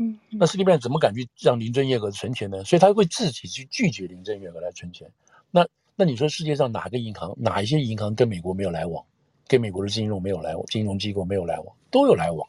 [0.01, 2.63] 嗯，那 Citibank 怎么敢去让林郑月娥存钱呢？
[2.63, 5.11] 所以他会自己去拒绝林郑月娥来存钱。
[5.51, 9.05] 那那你说世界上哪个银行哪一些银行跟美国没有来往？
[9.47, 12.47] 跟美国的金融没有来往，金融机构没有来往，都有来往。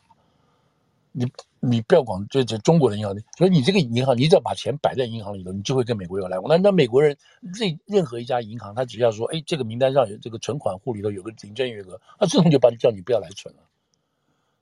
[1.11, 1.27] 你
[1.61, 6.49] 你不要管这这中国的银行，所以你这个银行，你只要把钱摆在银行里头，你就会跟美国有来往。
[6.49, 13.61] 那那美国人任任何一家银行，他只要说，哎，这个名单上有这个存款户里头有个林郑月娥，那自动就把你叫你不要来存了。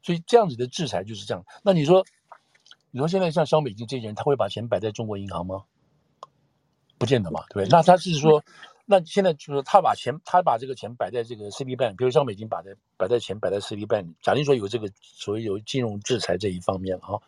[0.03, 1.45] 所以这样子的制裁就是这样。
[1.63, 2.05] 那你说，
[2.91, 5.65] 你说现在像萧美金这些人，他会把钱摆在中国银行吗？
[6.99, 7.69] 不见得嘛，对不对？
[7.71, 8.43] 那他是说，
[8.85, 17.21] 那现在就是他把钱，他把这个钱摆在这个 Citibank，比如萧美金把在摆在钱摆在 Citibank，假定说有这个所谓有金融制裁这一方面啊，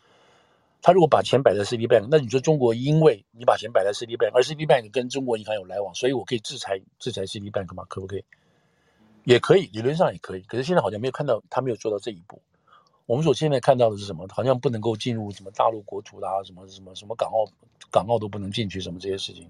[0.81, 7.85] 他如果把钱摆在 Citibank，那你说中国因为你把钱摆在 Citibank，而 Citibank 跟中国银行有来往，所以我可以制裁制裁 Citibank 吗？
[7.87, 8.25] 可不可以？
[9.23, 10.41] 也可以，理论上也可以。
[10.41, 12.41] 可是现在好像没有看到他没有做到这一步。
[13.05, 14.25] 我们所现在看到的是什么？
[14.33, 17.45] 好像不能够进入什么大陆国土啦，什么什么什么港澳
[17.91, 19.49] 港澳都不能进去，什么这些事情，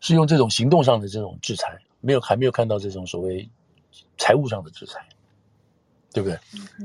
[0.00, 3.48] 是用这种行动上的这种制裁，没有还没有看到这种所谓
[4.18, 5.08] 财务上的制裁，
[6.12, 6.38] 对不对？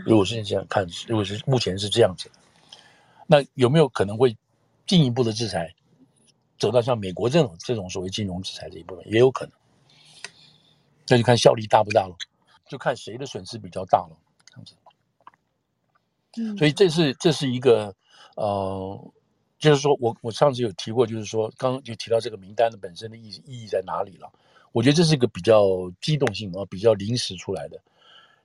[0.05, 2.29] 如果是这样看，如果是目前是这样子，
[3.25, 4.37] 那有没有可能会
[4.85, 5.73] 进一步的制裁，
[6.59, 9.53] 走到像美国这种这种所谓金融制裁这一部分，也有可能。
[11.07, 12.15] 那就看效力大不大了，
[12.67, 14.15] 就看谁的损失比较大了，
[14.45, 14.75] 这样子。
[16.57, 17.93] 所以这是这是一个，
[18.35, 19.11] 呃，
[19.57, 24.31] 就是说我我上次有提过，就是说刚刚就提到这个名单的本身的意意义在哪里了。
[24.71, 27.81] 我觉得这是一个比较机动性啊，比较临时出来的。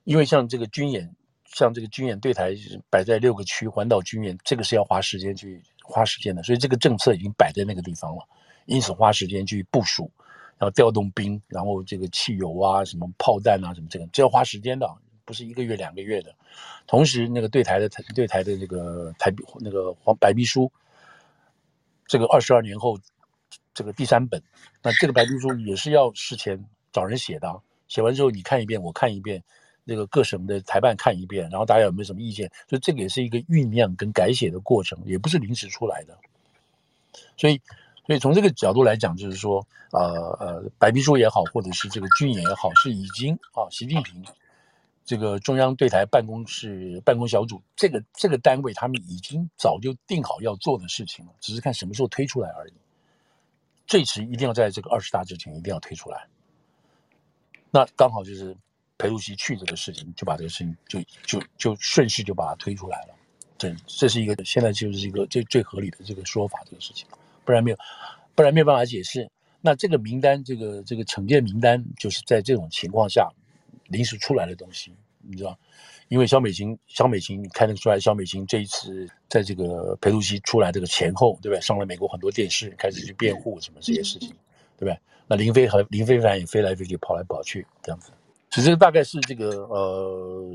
[0.03, 1.15] 因为像这个军演，
[1.45, 2.55] 像这个军演对台
[2.89, 8.27] 摆在六个区环岛军演，这个是要花时间去花时间的，所以这个政策已经摆在那个地方了，
[8.65, 10.11] 因此花时间去部署，
[10.57, 14.87] 然后调动兵，然后这个汽油啊、什么炮弹啊、什么这个，这要花时间的。
[15.25, 16.33] 不是一个月两个月的，
[16.85, 20.71] 同时那个对台的对台的这个台那个黄白皮书，
[22.05, 22.99] 这个二十二年后
[23.73, 24.41] 这个第三本，
[24.83, 26.63] 那这个白皮书也是要事前
[26.93, 29.43] 找人写的，写完之后你看一遍，我看一遍，
[29.83, 32.49] 那个各省的台办看一遍，然后大家有没有什么意见？
[32.69, 36.15] 所以这个也是一个酝酿跟改写的过程，也不是临时出来的。
[37.35, 37.59] 所以，
[38.05, 44.23] 所以从这个角度来讲，就是说，呃呃，白皮书也好，或者是这个军演也好，是已经啊，习近平。
[45.05, 52.73] 这个中央对台办公室办公小组，这个这个单位，他们已经早就定好要做的事情了，只是看什么时候推出来而已。
[53.85, 56.25] 最迟一定要在这个二十大之前一定要推出来。
[57.69, 58.57] 那刚好就是
[58.97, 63.13] 裴主席去这个事情，就把这个事情就就就顺势就把它推出来了。
[63.59, 67.07] 这这是一个现在就是一个最最合理的这个说法，这个事情，
[67.43, 67.77] 不然没有，
[68.33, 69.29] 不然没有办法解释。
[69.61, 73.29] 那这个名单，这个这个惩戒名单，就是在这种情况下。
[73.87, 75.57] 临时出来的东西，你知道，
[76.07, 81.61] 因为肖美琴，肖美琴，你看得出来，肖美琴这一次在这个裴主席出来这个前后，对不对？
[81.61, 84.29] 上了美国很多电视，开始去辩护什么这些事情，
[84.77, 84.99] 对不对？
[85.27, 88.11] 那林飞和林非凡也飞来飞去，跑来跑去，这样子。
[88.51, 90.49] 其实大概是这个呃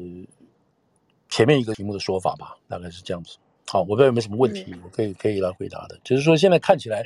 [1.29, 3.37] 前面一个题目的说法吧，大概是这样子。
[3.67, 5.99] 好，我不知道有没有什么问题，我可以可以来回答的。
[6.03, 7.05] 就是说，现在看起来，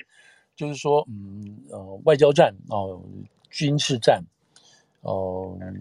[0.56, 3.02] 就是说，嗯呃，外交战哦、呃，
[3.50, 4.22] 军事战。
[5.04, 5.72] 哦、呃，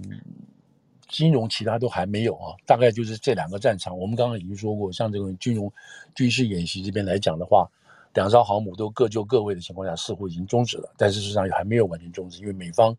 [1.09, 3.97] 金融其他都还没有啊，大概就是这两个战场。
[3.97, 5.71] 我们刚刚已经说过，像这个金融
[6.15, 7.69] 军事演习这边来讲的话，
[8.13, 10.93] 两艘航母都各就各位的情况下，似乎已经终止了。
[10.97, 12.95] 但是事实上还没有完全终止，因为美方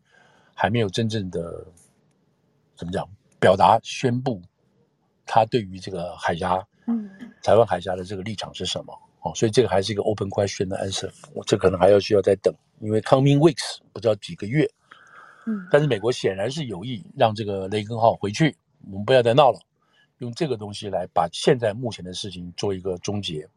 [0.53, 1.65] 还没有真正的
[2.75, 3.07] 怎么讲
[3.39, 4.41] 表达宣布
[5.25, 7.09] 他对于这个海峡，嗯，
[7.43, 8.97] 台湾海峡的这个立场是什么？
[9.21, 14.69] 哦，所以这个还是一个 open question 的 answer，我这可能还要需要再等，因为 coming weeks 不知道几个月。
[15.69, 18.55] 但是美国显然是有意让这个雷根号回去，
[18.89, 19.59] 我们不要再闹了，
[20.17, 23.47] 用这个东西来把现在目前的事情做一个终结。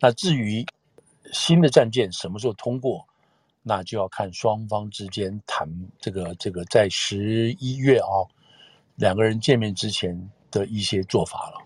[0.00, 0.66] 那至于
[1.32, 3.06] 新的战舰什么时候通过，
[3.62, 5.68] 那就要看双方之间谈
[6.00, 8.28] 这个这个在十一月啊、哦、
[8.96, 11.58] 两个人见面之前的一些做法了，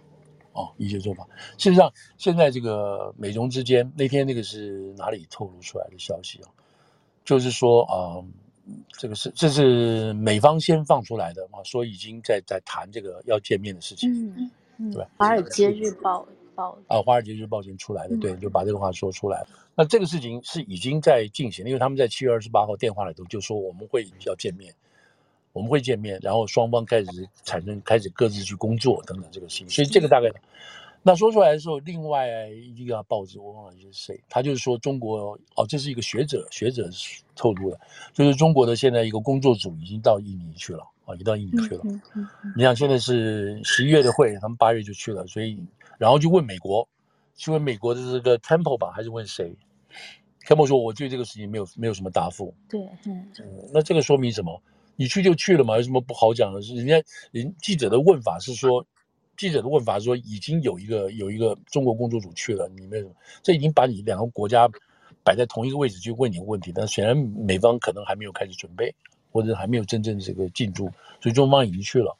[0.52, 1.26] 哦，一些做法。
[1.56, 6.50] 事实上，现在这个美中之间那天那个是哪里透露出来的消息啊？
[7.24, 8.22] 就是说啊。
[8.92, 11.62] 这个是这是美方先放出来的嘛？
[11.64, 15.08] 说已经在在谈这个要见面的事情，嗯嗯，对吧？
[15.16, 19.46] 华尔街日报报啊，华尔街日报先出来的，对，就把这个话说出来。
[19.74, 24.74] 那这个事情是已经在进行，因为他们在七月二十八号电话里头就说我们会要见面，
[25.52, 30.30] 我们会见面，然后双方开始产生开始各自去工作等等这个事情，所以这个大概。
[31.02, 36.90] 那说出来的时候，另外一个报纸我忘了是谁，他就是说中国哦，这是一个学者学者
[37.34, 37.80] 透露的，
[38.12, 41.80] 就是中国的现在一个工作组已经到印尼去了啊，已经到印尼去了。
[41.84, 45.58] 嗯嗯嗯、你想现在是十一月的会，他们八月就去了，所以
[45.98, 46.86] 然后就问美国，
[47.36, 49.56] 去问美国的这个 Temple 吧，还是问谁
[50.46, 52.52] ？Temple 说我对这个事情没有没有什么答复。
[52.68, 54.60] 对，嗯，嗯，那这个说明什么？
[54.96, 56.60] 你去就去了嘛，有什么不好讲的？
[56.60, 58.84] 是人家人记者的问法是说。
[59.38, 63.12] 记者的问法说，已经有一个有一个中国工作组去了，你为什么？
[63.42, 64.68] 这已经把你两个国家
[65.22, 68.92] 摆在同一个位置去问你问题，但显然美方可能还没有开始准备，
[69.30, 70.90] 或者还没有真正这个进驻，
[71.22, 72.16] 所以中方已经去了。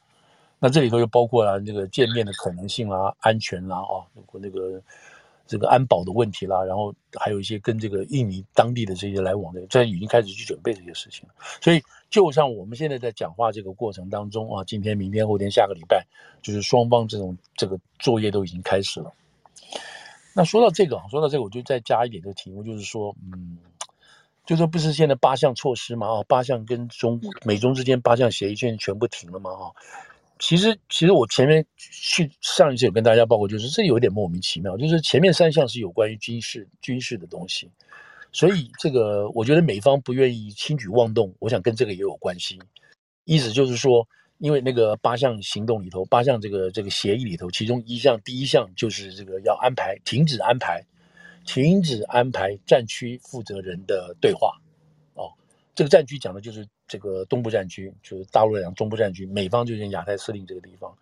[0.59, 4.81] 那这里头又包括了那个见面的可能性啦、安全啦、啊，包括那个
[5.49, 11.27] 这个安保的问题啦，然后还有一些跟这个印尼当地的这些来往的，这已经开始去准备这些事情。
[11.59, 11.81] 所以，
[12.11, 16.05] 就像我们现在在讲话这个过程当中啊，今天、明天、后天、下个礼拜，
[16.43, 19.11] 就是双方这种这个作业都已经开始了。
[20.35, 23.57] 那说到这个，说到这个，我就再加一点的题目，就是说，嗯。
[24.45, 26.07] 就说不是现在八项措施嘛？
[26.07, 29.51] 啊，八项跟中美中之间八项协议现在全部停了嘛？
[29.51, 29.69] 啊，
[30.39, 37.69] 其实其实我前面去上一次有跟大家报告，就是这有点莫名其妙，就是前面三项是有关于军事军事的东西，
[38.31, 42.57] 所以这个我觉得美方不愿意轻举妄动，我想跟这个也有关系。
[43.25, 44.07] 意思就是说，
[44.39, 50.83] 因为那个八项行动里头，八项这个这个协议里头，其中一项第一项就是这个要安排停止安排。
[51.45, 54.61] 停止安排战区负责人的对话，
[55.15, 55.33] 哦，
[55.73, 60.97] 这个战区讲的就是这个东部战区，就是大陆两中部战区，美方就是亚太司令这个地方，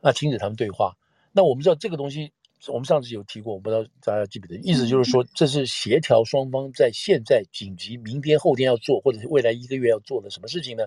[0.00, 0.96] 那停止他们对话，
[1.30, 2.32] 那我们知道这个东西。
[2.68, 10.82] 我们上次有提过，我不知道大家记不记得，意思就是说，这是协调双方在现在紧急、明天、后天要做，或者是未来一个月要做的什么事情呢？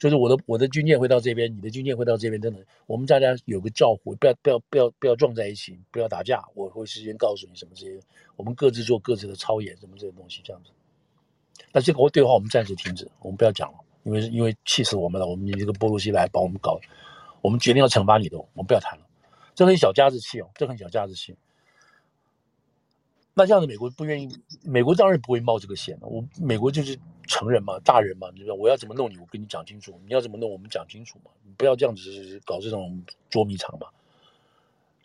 [0.00, 8.00] 就是我的我的军舰会到这边，你的军舰会到这边，等等，我们大家有个照会，不要不要不要不要撞在一起，不要打架，我会事先告诉你什么这些，
[8.34, 10.70] 我们各自做各自的操演，什么这些东西这样子。
[11.72, 16.80] 那这个对话我们暂时停止，我们不要讲了，因为因为气死我们了，我们你这个波洛西来把我们搞，
[17.40, 19.04] 我们决定要惩罚你的，我们不要谈了。
[19.54, 21.36] 这很小家子气哦，这很小家子气。
[23.34, 24.28] 那这样子，美国不愿意，
[24.64, 26.08] 美国当然不会冒这个险了。
[26.08, 31.30] 我美国就是成人嘛，大人嘛，你知道我要怎么弄你，我跟你讲清楚；你要怎么弄，我们讲清楚嘛。
[31.44, 33.00] 你不要这样子搞这种
[33.30, 33.86] 捉迷藏嘛。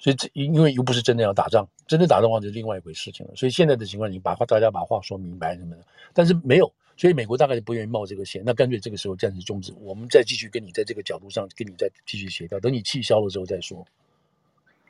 [0.03, 3.33] 所以这因为又不是真的要打仗，真的打仗的话就是另外一回事情了。
[3.37, 5.81] 所以现在的情况，你把话大家把话说明白什么的，
[6.13, 8.43] 但是没有，所以美国大概就不愿意冒这个险。
[8.45, 13.85] 那干脆这个时候暂时终止，我们再继续跟你在这个角度上跟你再继续协调，等你气消了之后再说。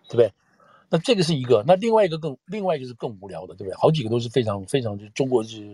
[0.10, 0.32] 对不对？
[0.90, 3.74] 那这个是一个，那另外一个更另外一个是更无聊的，对不对？
[3.76, 5.66] 好几个都是非常非常，就中国是，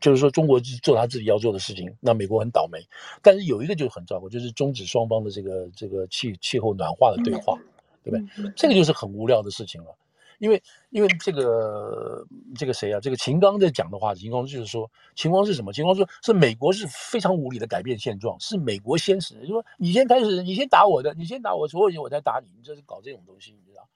[0.00, 2.78] 就是说中国是做他自己要做的事情，那美国很倒霉。
[3.20, 7.58] 但是有一个就很糟糕，就是终止双方的这个这个气气候暖化的对话，
[8.02, 8.52] 对不对？
[8.56, 9.96] 这个就是很无聊的事情了。
[10.38, 12.26] 因为因为这个
[12.56, 12.98] 这个谁啊？
[12.98, 15.72] 这个秦刚在讲的话，秦刚就是说，秦刚是什么？
[15.72, 23.88] 秦刚说是美国是非常无理的改变现状，是美国先死，就说你先开始，你先打我的，你先打我，所有人我再打你，你这是搞这种东西，你知道？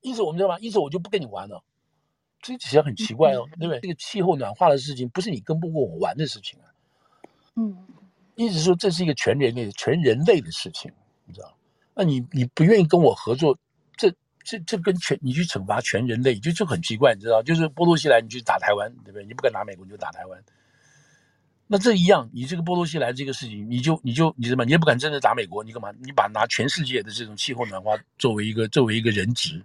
[0.00, 0.58] 因此我们知道吗？
[0.60, 1.62] 因此我就不跟你玩了。
[2.40, 3.80] 这其实很奇怪哦，对不对？
[3.80, 6.64] 这个气候暖化的事情不是你跟不过我玩的事情啊。
[7.56, 7.76] 嗯，
[8.36, 10.90] 意思说这是一个全人类、全人类的事情，
[11.26, 11.54] 你知道？
[11.94, 13.58] 那你你不愿意跟我合作，
[13.96, 14.12] 这。
[14.42, 17.42] 这这跟全你去惩罚全人类就就很奇怪，你知道？
[17.42, 19.24] 就是波多西来，你去打台湾，对不对？
[19.26, 20.42] 你不敢打美国，你就打台湾。
[21.66, 24.64] 那这一样，你这个波多西来这个事情，你就你就你什么？
[24.64, 25.92] 你也不敢真的打美国，你干嘛？
[26.02, 29.62] 你把拿全世界的这种气候暖化作为一个作为一个人质。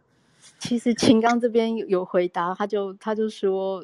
[0.59, 3.83] 其实秦刚这边有回答，他就他就说，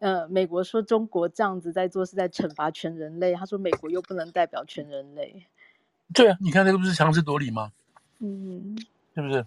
[0.00, 5.46] 呃，美国说中国这样子在做是在惩罚全人类，他说美国又不能代表全人类。
[6.12, 7.72] 对啊，你看这个不是强词夺理吗？
[8.18, 8.76] 嗯，
[9.14, 9.46] 是不是？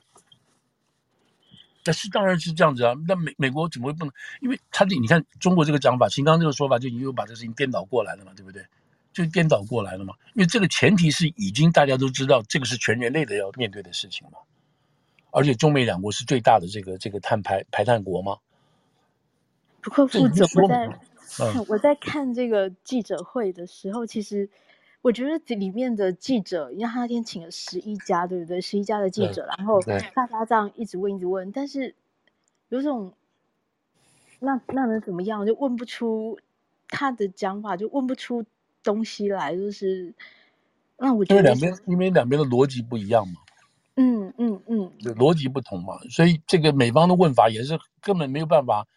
[1.86, 4.14] 那是当然是这样子啊，那美美国怎么会不能？
[4.39, 8.66] 因为他的你看中国这个讲法，秦刚这个说法就又把这个事情颠倒过来了嘛，对不对？
[9.11, 10.14] 就颠倒过来了嘛。
[10.34, 14.39] 因为这个前提是已经大家都知道，这个是全人类的要面对的事情嘛。
[15.32, 18.38] 而且中美两国是最大的这个这个碳排排碳国嘛。
[19.82, 24.49] 不过副总，我在看 我在看这个记者会的时候，其实。
[25.04, 28.62] 我觉得这里面的记者，因为他那天请了十一家，对不对？
[28.62, 31.93] 十一家的记者，然后大家这样一直问，一直问，但是
[32.70, 33.14] 有种
[34.39, 35.45] 那那能怎么样？
[35.45, 36.39] 就问不出
[36.88, 38.45] 他的讲法，就问不出
[38.82, 40.14] 东西来，就是
[40.97, 43.41] 那我觉得因为两边因为两边的逻辑不一样嘛，
[43.95, 48.88] 嗯嗯嗯，逻辑不同嘛，所以这个美方的问法也是根本没有办法，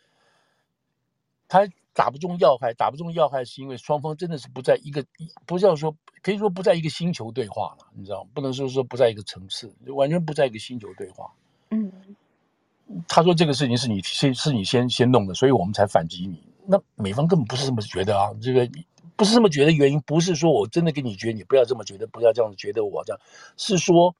[1.49, 1.69] 他。
[1.97, 5.03] 打不中要害，打不中要害，是因为双方真的是不在一个，
[5.47, 8.31] 不叫说可以说不在一个星球对话了，你知道吗？
[8.35, 11.33] 不能说说不在一个层次，完全不在一个星球对话。
[11.71, 11.91] 嗯，
[13.09, 16.39] 他说这个事情是你先是你先先弄的，所以我们才反击你。
[16.67, 18.69] 那美方根本不是这么觉得啊，这个
[19.17, 23.21] 不是这么觉得，原因不是说我真的跟你觉得你不要这么觉得，不要这样子觉得我这样，
[23.57, 24.15] 是说，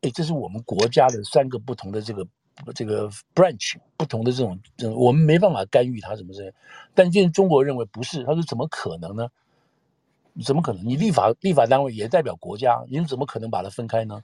[0.00, 2.26] 哎，这是我们国家的三个不同的这个。
[2.74, 4.60] 这个 branch 不同的这种，
[4.94, 6.52] 我们没办法干预它什么之类。
[6.94, 9.28] 但现在中国认为不是，他说怎么可能呢？
[10.44, 10.86] 怎么可能？
[10.86, 14.22] 你立法立法单位也代表国家，你怎么可能把它分开呢？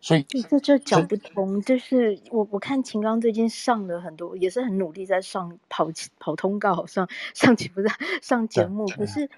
[0.00, 1.60] 所以这就讲不通。
[1.62, 5.88] 就是我我看秦刚最近上了很多，也是很努力在上跑
[6.18, 7.82] 跑通告，上上节目
[8.22, 9.30] 上节目，可是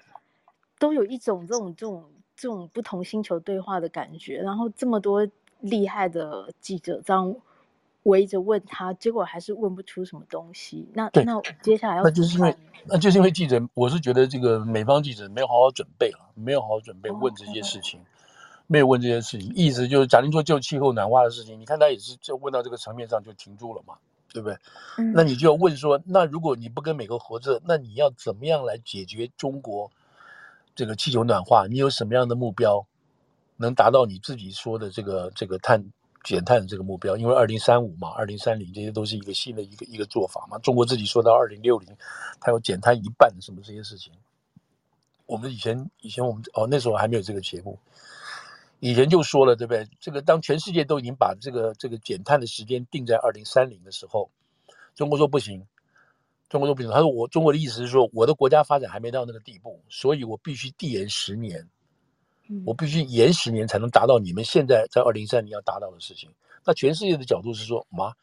[0.79, 2.05] 都有一种这种这种。
[2.33, 5.27] 这种不同星球对话的感觉，然后这么多
[5.61, 7.35] 厉害的记者这样
[8.03, 10.89] 围着问他，结果还是问不出什么东西。
[10.93, 12.55] 那那接下来要那就是因为
[12.85, 18.03] 那就是因为记者，我是觉得这个美方记者没有好好准备了，没有好好准备问这些事情，哦、
[18.67, 23.95] 没有问这些事情，意思就是假定说就气候暖化的事情，你看他也是就问到这个层面上就停住了嘛，
[24.33, 24.57] 对不对？
[24.97, 29.91] 嗯、那你就要问说，那如果你不跟美国合作，那你要怎么样来解决中国？
[30.73, 32.87] 这个气球暖化，你有什么样的目标，
[33.61, 35.81] 能达到你自己说的这个这个碳
[36.23, 37.15] 减碳的这个目标？
[37.15, 40.57] 因为二零三五嘛，二零三零这些都是一个新的一个一个做法嘛。
[40.59, 41.95] 中国自己说到二零六零，
[42.39, 44.11] 它要减碳一半什么这些事情。
[45.25, 47.79] 我们以前以前我们哦那时候还没有这个节目，
[48.79, 49.87] 以前就说了对不对？
[49.99, 54.29] 这个当全世界都已经把这个这个减碳的时间定在二零三零的时候，
[54.95, 55.65] 中国说不行。
[56.49, 61.65] 中国都不行，他说我中国的意思是说，我的国家发展还没到那个地步，所以我必须递延十年，
[62.65, 66.29] 我必须延十年才能达到你们现在在二零三零要达到的事情。
[66.65, 68.13] 那全世界的角度是说，妈，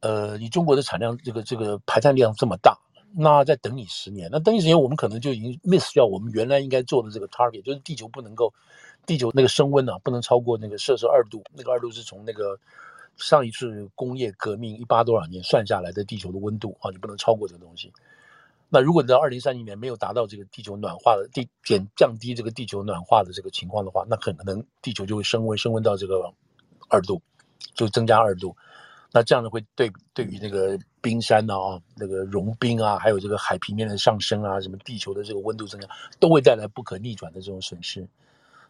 [0.00, 2.78] 呃，你中国的产量这个这个排碳量这么大，
[3.14, 8.52] 那再等你十年，那等你十年，我们可能就已经 miss 掉我们原来应该做的这个 target，就是地球不能够，
[9.06, 12.58] 地球那个升温啊，不能超过那个摄氏二度，那个二度是从那个。
[13.18, 17.90] 上一次工业革命一八多少年算下来的地球的温度啊，你不能超过这个东西。
[18.68, 26.32] 那如果你到二零三零年没有达到这个地球暖化的地减降低这个地球暖化的这个情况的话，那很可能地球就会升温，升温到这个
[26.88, 27.22] 二度，
[27.74, 28.56] 就增加二度。
[29.12, 35.88] 那这样呢，会对对于那个冰山啊、那个融冰啊，还有这个海平面的上升啊，什么地球的这个温度增加，
[36.18, 38.06] 都会带来不可逆转的这种损失。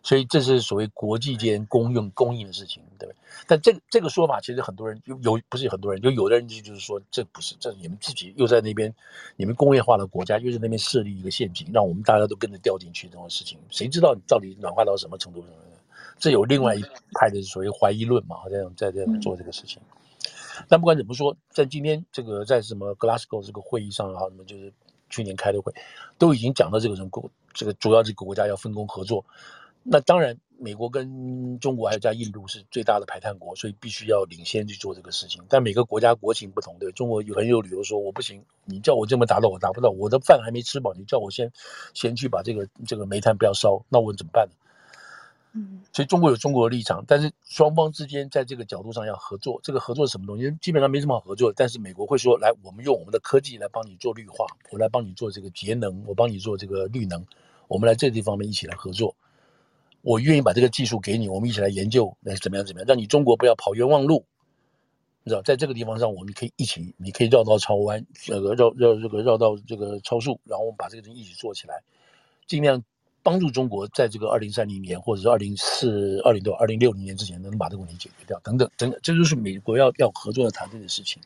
[0.06, 3.16] 所以这是所谓国际间公用供应的事情，对不对？
[3.48, 8.94] 但这个这个说法，其实很多人有有不是很多人，就有的人就就是说，这不是这你们自己又在那边，
[9.34, 15.44] 你们工业化的国家又在那边设立一个陷阱，让我们大家都跟着掉进去这种事情，谁知道你到底暖化到什么程度？
[16.20, 16.82] 这有另外一
[17.18, 19.82] 派的所谓怀疑论嘛，这样在这样做这个事情。
[20.68, 24.72] 但不管怎么说，在今天这个在什么 Glasgow 这个会议上啊，什么就是
[25.10, 25.74] 去年开的会，
[26.16, 29.24] 都已经讲到这个什么国这个主要这个国家要分工合作。
[29.88, 35.42] 那当然，美国跟中国还有加印度是最大的排碳国，所以必须要领先去做这个事情。
[35.48, 41.52] 但每个国家国情不同，对中国有很有理由说我不行，你叫我这么达到，我达不到，我的饭还没吃饱，你叫我先
[41.94, 44.54] 先去把这个这个煤炭不要烧，那我怎么办呢？
[45.58, 49.58] 嗯，所以中国有中国的立场，但是双方之间在这个角度上要合作。
[49.62, 50.50] 这个合作是什么东西？
[50.60, 51.50] 基本上没什么好合作。
[51.56, 57.24] 但是美国会说，来，我们用我们的科技来帮你做绿化，我来帮你做这个节能，我帮你做这个绿能，
[57.68, 59.16] 我们来这地方面一起来合作。
[60.06, 64.24] 我愿意把这个技术给你，我们一起来研究，来怎么样怎么样，让你中国不要跑冤枉路，
[65.24, 71.82] 你知道，在这个地方上，我们可以一起，你可以绕道超弯，这个绕绕这个绕道这个超速，然后我们把这个东西一起做起来，
[72.46, 72.80] 尽量
[73.24, 81.20] 帮助中国在这个二零三零年或者是二零四二零多二零六零年之前能把这个问题解决掉，等等等等，这就是美国要要合作的团队的事情。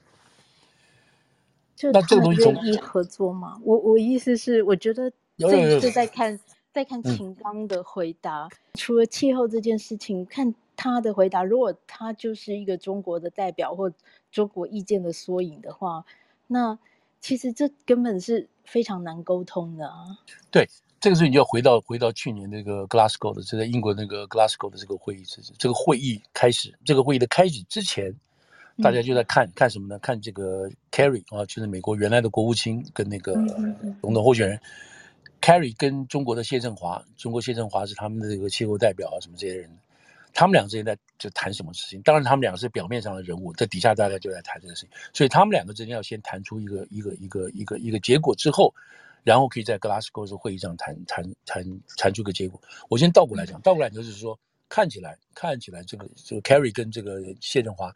[1.76, 3.60] 就那这个东西愿意合作吗？
[3.62, 6.40] 我我意思是，我觉得这一次在看。
[6.72, 13.92] 再看秦刚的回答，嗯、除了气候这件事情，看他的回答，如果他就是一个中国的代表或
[14.30, 16.04] 中国意见的缩影的话，
[16.46, 16.78] 那
[17.20, 20.18] 其实这根本是非常难沟通的啊。
[20.50, 20.68] 对，
[21.00, 28.14] 这个时候你就要回到回到去年那个 Glasgow 的，就在英国那个 Glasgow 的这个会议之，这个会议开始，这个会议的开始之前，
[28.80, 29.98] 大家就在看、嗯、看什么呢？
[29.98, 33.34] 看这个 Kerry 啊，就是美国原来的国务卿跟那个
[34.00, 34.60] 总统候选人。
[35.40, 39.70] 嗯嗯嗯 Kerry 跟中国的谢振华，中国谢振华是他们的这个气候代表啊，什么这些人，
[40.34, 42.00] 他们俩之间在就谈什么事情？
[42.02, 44.90] 当然，他们两个是表面上的人物，在底下大家就在谈这个事情。
[45.14, 48.72] 所以他们两个之间要先谈出一个一个一个一个一个结果之后，
[49.24, 51.64] 然后可以在 Glasgow 的会议上谈谈谈
[51.96, 52.60] 谈出个结果。
[52.88, 54.38] 我先倒过来讲，倒过来就是说，
[54.68, 57.92] 看起来看起来这个这个 Kerry 跟这个谢振华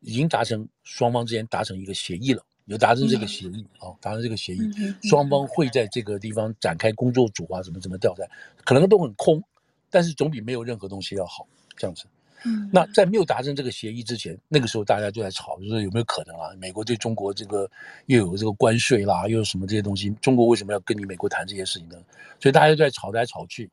[0.00, 2.44] 已经达成双方之间达成一个协议了。
[2.68, 4.70] 有达成这个协议啊，达成这个协议，
[5.02, 8.22] 双方会在这个地方展开工作组啊，怎么怎么调查，
[8.64, 9.42] 可能都很空，
[9.90, 11.46] 但是总比没有任何东西要好，
[11.76, 12.04] 这样子。
[12.44, 16.54] 嗯，那在没有达成这个协议之前，那个时候大家就在吵，就是有没有可能啊？
[16.60, 17.68] 美国对中国这个
[18.06, 20.10] 又有这个关税啦，又有什么这些东西？
[20.20, 21.96] 中国为什么要跟你美国谈这些事情呢？
[22.38, 23.68] 所以大家就在吵来吵去。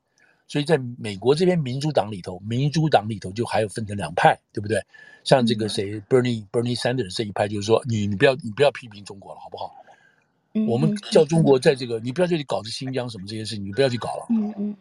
[0.48, 4.80] 所以在美国这边民主党里头，民主党里头就还有分成两派，对不对？
[5.24, 9.76] 像这个谁，Bernie Bernie Sanders 这一派就是说，你你不要你不要批评中国了，好不好？
[10.54, 14.76] 嗯，我们叫中国在这个，你不要这里搞这新疆什么这些事情，你不要去搞了，嗯嗯，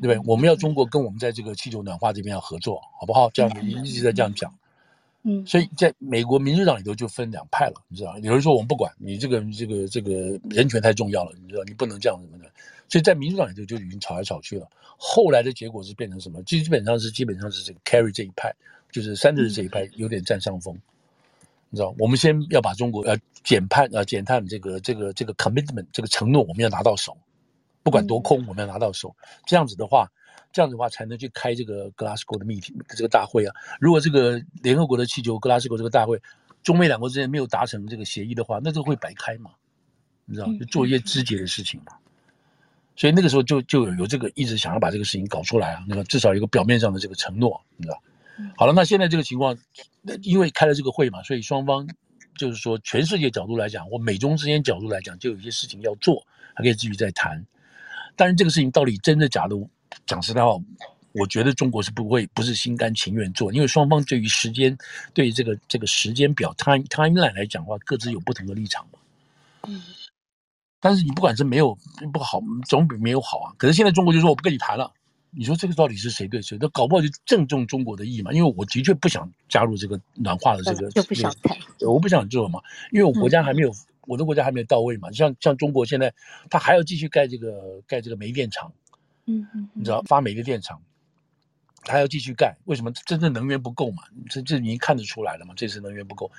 [0.00, 0.30] 对不对？
[0.30, 3.30] 我们要中国跟我们在这个气球暖化这边要合作，好不好？
[3.30, 4.54] 这样子一直在这样讲，
[5.22, 8.18] 嗯，所以在美国民主党里头就分两派了，你知道？
[8.18, 11.64] 有人说我们不管你这个这个这个人权太重要了，你知道？
[11.64, 12.50] 你不能这样什么的。
[12.88, 14.68] 所以在民主党里头就已经吵来吵去了。
[14.96, 16.42] 后来的结果是变成什么？
[16.44, 18.54] 基基本上是基本上是这个 Carry 这一派，
[18.90, 20.78] 就是三德这一派有点占上风。
[21.68, 27.18] 你知道，我们先要把中国呃减判呃减碳这个这个这个 commitment 这个承诺我们要拿到手，
[27.82, 29.14] 不管多空我们要拿到手。
[29.44, 30.10] 这样子的话，
[30.52, 33.54] 这样子的话才能去开这个 Glasgow 的 meeting 这个大会啊。
[33.80, 36.22] 如果这个联合国的气球 Glasgow 这个大会，
[36.62, 39.50] 中美两国之间没有达成这个协议的话，那就会白开嘛。
[40.24, 41.92] 你知道，就做一些肢解的事情嘛。
[42.96, 48.02] 所以那个时候就就有有这个一直想要把这个事情搞出来啊，那个至少有一个表面上的这个承诺，你知道。
[48.56, 49.56] 好了，那现在这个情况，
[50.22, 51.88] 因为开了这个会嘛，所以双方
[52.36, 56.22] 就是说，全世界角度来讲，或美中之间角度来讲，就有一些事情要做，
[56.54, 57.46] 还可以继续再谈。
[58.14, 59.56] 但是这个事情到底真的假的，
[60.06, 60.50] 讲实在话，
[61.12, 64.76] 我觉得中国是不会不是心甘情愿做，因为双方对于时间，
[65.14, 68.98] 对于这个这个时间表 time timeline 来讲的话，各自有不同的立场嘛。
[69.68, 69.82] 嗯。
[70.86, 71.76] 但是你不管是没有
[72.12, 73.52] 不好，总比没有好啊。
[73.58, 74.92] 可是现在中国就说我不跟你谈了。
[75.32, 76.56] 你说这个到底是谁对谁？
[76.60, 78.32] 那搞不好就正中中国的意嘛。
[78.32, 82.60] 因为我的确不想加入这个暖化的这个，就不想谈，我不想做嘛。
[82.92, 83.74] 因为我国家还没有，嗯、
[84.06, 85.10] 我的国家还没有到位嘛。
[85.10, 86.14] 像像中国现在，
[86.48, 88.72] 他还要继续盖这个盖这个煤电厂，
[89.26, 90.80] 嗯嗯，你知道发煤的电厂。
[91.86, 92.90] 还要继续干，为什么？
[93.06, 94.02] 真正能源不够嘛？
[94.28, 95.54] 这这已经看得出来了嘛？
[95.56, 96.30] 这次能源不够，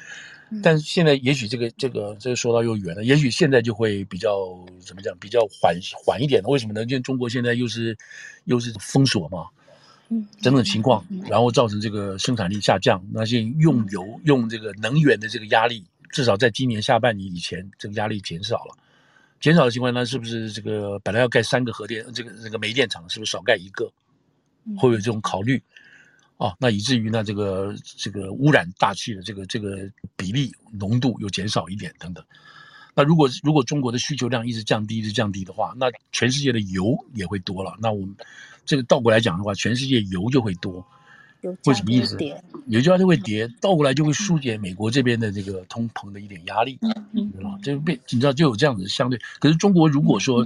[0.62, 4.32] 但是现在也许这个这个这个说到又远了，也许现在就会比较
[4.80, 5.18] 怎么讲？
[5.20, 6.50] 比较缓缓一点的。
[6.50, 6.84] 为什么呢？
[6.84, 7.98] 因为中国现在又是
[8.46, 9.48] 又是封锁嘛，
[10.10, 18.76] 嗯，等等情况，然后造成这个生产力下降，那些用油用这个能源的这个压力，至少在今年下半年以前，这个压力减少了。
[19.40, 23.90] 减少的情况呢，是不是这个本来要盖三个核电这个这个煤电厂，是不是少盖一个？
[24.76, 25.62] 会有这种考虑，
[26.38, 32.24] 啊，那以至于呢，这个这个污染大气的这个这个比例浓度又减少一点等等。
[32.96, 37.78] 那如果如果中国的需求量一直降低，一直降低的话，那全世界的油也会多了。
[37.80, 38.16] 那我们
[38.66, 40.86] 这个倒过来讲的话，全世界油就会多。
[41.64, 42.18] 会什么意思？
[42.66, 49.18] 油价就会跌，倒过来就会疏解美国这边的这个通膨的一点压力，嗯嗯，就变你知道就有这样子相对。
[49.40, 50.46] 可是中国如果说，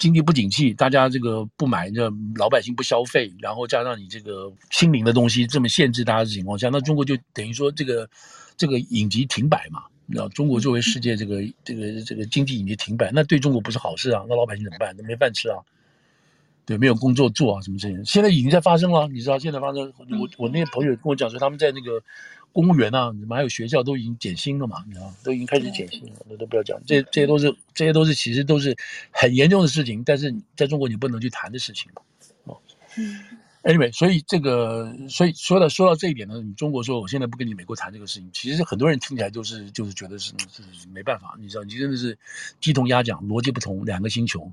[0.00, 8.08] 经济不景气，大家这个不买，这老百姓不消费，然后加上你这个心灵的东西这么限制大家的情况下，那中国就等于说这个
[8.56, 9.82] 这个影集停摆嘛。
[10.06, 14.24] 那，中国作为世界这个这个这个经济影集停摆，那对中国不是好事啊。
[14.26, 14.94] 那老百姓怎么办？
[14.96, 15.58] 那没饭吃啊，
[16.64, 19.06] 对，没有工作做啊，什么这些，现在已经在发生了。
[19.06, 22.02] 你知道，现在发生，我我那些朋友跟我讲说，他们在那个。
[22.52, 24.84] 公务员啊，你们还有学校都已经减薪了嘛？
[24.86, 28.76] 你知道，都已经开始减薪了，那都不要讲，这这些都是这些都是其实都是
[29.10, 32.02] 很严重的事情，但是在中国你不能去谈的事情嘛。
[32.44, 32.60] 哦，
[32.98, 33.20] 嗯
[33.62, 40.32] ，anyway，所以这个，所以说到说到这一点呢，你中国说我现在不跟你美国谈这个事情，其实很多人听起来就是就是觉得是
[40.72, 42.18] 是没办法，你知道，你真的是
[42.60, 44.50] 鸡同鸭讲，逻辑不同，两个星球，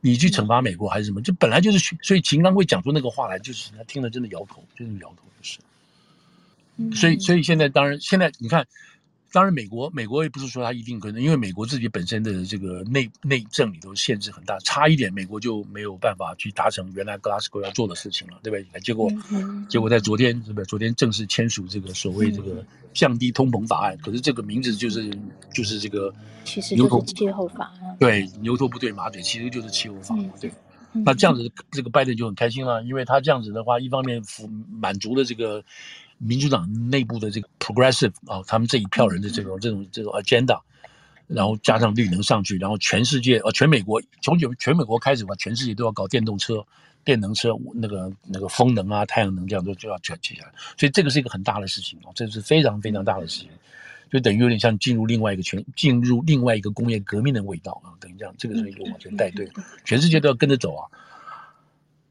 [0.00, 1.20] 你去惩罚美国还是什么？
[1.22, 5.58] 就本来就是，所以秦刚会讲出那个话来，就是他听了真的摇头，真的摇头，就是。
[6.94, 8.66] 所以，所以现在当然，现在你看，
[9.32, 18.80] 当然美国，美国也不是说它一定可能，因为美国自己本身的这个内内政里头限制很大，差一点美国就没有办法去达成原来 Glasgow 要做的事情了，对不对？
[18.80, 19.10] 结果，
[19.68, 20.66] 结果在昨天，是不是？
[20.66, 22.64] 昨天正式签署这个所谓这个
[22.94, 25.10] 降低通膨法案，可是这个名字就是
[25.52, 26.14] 就是这个，
[26.44, 30.50] 其实就是气候法案，对，牛头不对马嘴，其实就是气候法案，对。
[31.04, 34.48] 那这样子，这个拜登就很开心了，因为他这样子的话，一方面符
[34.80, 35.62] 满足了这个。
[36.18, 40.58] 民主党内部的这个 progressive 啊，他们这一票人的这种这种这种 agenda，
[41.26, 46.64] 然后加上绿能上去，然后全世界呃全美国从全全美国开始吧，全世界都要搞电动车、
[47.04, 50.46] 电能车，那个那个风能啊、太阳能这样都就要卷起来，
[50.78, 53.50] 所以这个是一个很大的事情哦，这是非常非常大的事情，
[54.10, 59.50] 就等于有点像进入另外一个全进入另外一个工业革命的味道啊，等于这样，这个是一个往前带队，
[59.84, 60.88] 全世界都要跟着走啊。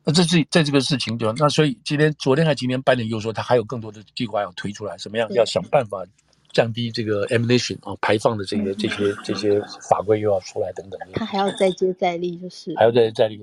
[0.06, 1.34] 那这是在这个事情对吧？
[1.38, 6.06] 那所以今天、昨天还今天，拜登又说他还有更多的计划要推出来，什么样要想办法
[6.54, 9.60] 降低这个 emission 啊排放的这个这些这些
[9.90, 11.00] 法规又要出来等等。
[11.14, 13.40] 他还要再接再厉，就是还要再再厉，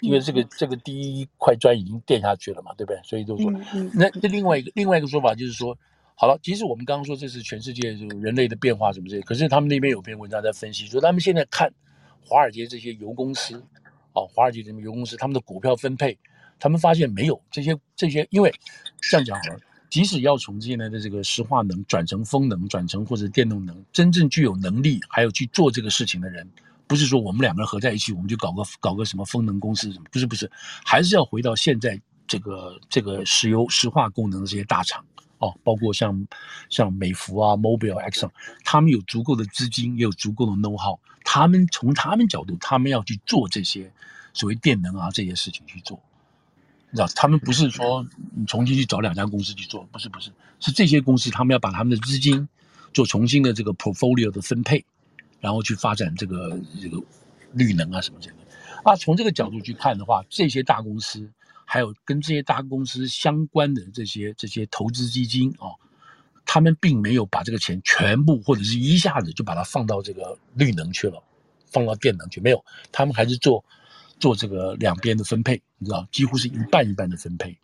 [0.00, 2.98] 因为这个这个第一块砖已经垫下去了嘛，对不对？
[3.04, 3.52] 所以就说，
[3.92, 5.76] 那那另外一个另外一个说法就是说，
[6.14, 11.70] 好了，其实我们刚刚说这是全世界就人类的变化什么这些，可是他们那边有篇文章在分析说，他们现在看
[12.24, 13.62] 华尔街这些油公司。
[14.12, 16.18] 哦，华尔街这边油公司他们的股票分配，
[16.58, 18.52] 他们发现没有这些这些，因为
[19.10, 26.48] 这样讲好了，即使要从现在的这个石化能转成风能，转成或者电动能，真正具有能力还有去做这个事情的人，
[26.86, 30.50] 不是说我们两个人合在一起，我们就搞个搞个什么风能公司什么，不是不是，
[30.84, 35.04] 还是要回到现在这个这个石油石化功能的这些大厂
[35.40, 36.26] 哦，包括像
[36.68, 38.30] 像美孚啊、Mobil、Exxon，
[38.62, 43.90] 他们有足够的资金，也有足够的 know how，他们从他们角度，他们要去做这些
[44.32, 45.98] 所谓电能啊这些事情去做，
[46.90, 48.06] 你知道，他们不是说
[48.36, 50.30] 你重新去找两家公司去做，不是不是，
[50.60, 52.46] 是这些公司他们要把他们的资金
[52.92, 54.84] 做重新的这个 portfolio 的分配，
[55.40, 57.02] 然后去发展这个这个
[57.54, 58.42] 绿能啊什么之类的。
[58.84, 61.30] 啊，从这个角度去看的话，这些大公司，
[61.72, 65.70] 还有跟这些大公司相关的这些这些投资基金啊，
[66.44, 71.22] 他们并没有把这个钱全部或者是一下子就把它放到这个绿能去了，
[71.70, 73.64] 放到电能去，没有，他们还是做
[74.18, 77.56] 做这个两边的分配，你知道，几乎是一半一半的分配。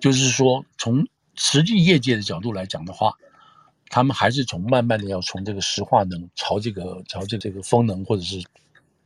[0.00, 3.14] 就是说，从实际业界的角度来讲的话，
[3.90, 8.42] 他们还是从慢慢的要从这个石化能朝这个朝这这个风能或者是。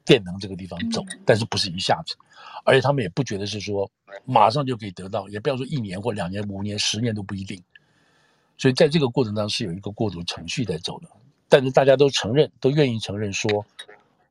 [0.05, 2.15] 电能这个地方走，但是不是一下子，
[2.65, 3.91] 而且他们也不觉得是说
[4.25, 7.63] 马上就可以得到，也不要说一年或两年、五年、十年都不一定。
[8.57, 11.09] 所以在这个过程当中是有一个过渡程序在走的，
[11.49, 13.67] 但是大家都承认，都愿意承认说，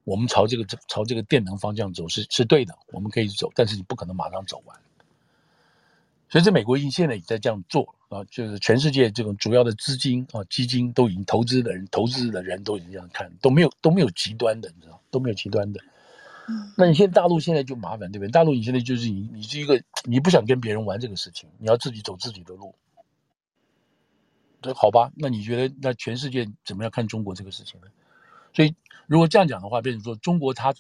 [0.06, 4.80] 我们朝这个朝这个电能方向走是是对的，我们可以走，但是你不可能马上走完。
[6.34, 15.80] 所以，这美国已经现在也在这样做啊，就是全世界这种主要的资金啊、基金都已经投资的人、投资的人都已经这样看，都没有都没有极端的，你知道都没有极端的。
[16.50, 18.32] 嗯，那你现在大陆现在就麻烦，对不对？
[18.32, 22.74] 大陆你现在就是你，你是一个你不想跟别人玩这个事情，你要自己走自己的路。
[24.64, 25.12] 这好吧？
[25.16, 27.86] 那你觉得那全世界怎么样看中国这个事情呢？
[28.56, 28.74] 所以
[29.06, 30.74] 如果这样讲的话，变成说中国它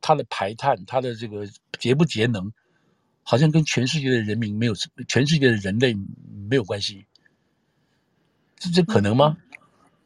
[0.00, 1.46] 它的排碳、它的这个
[1.78, 2.52] 节不节能。
[3.30, 4.74] 好像跟全世界的人民没有，
[5.06, 5.94] 全世界的人类
[6.48, 7.04] 没有关系，
[8.56, 9.36] 这这可能吗？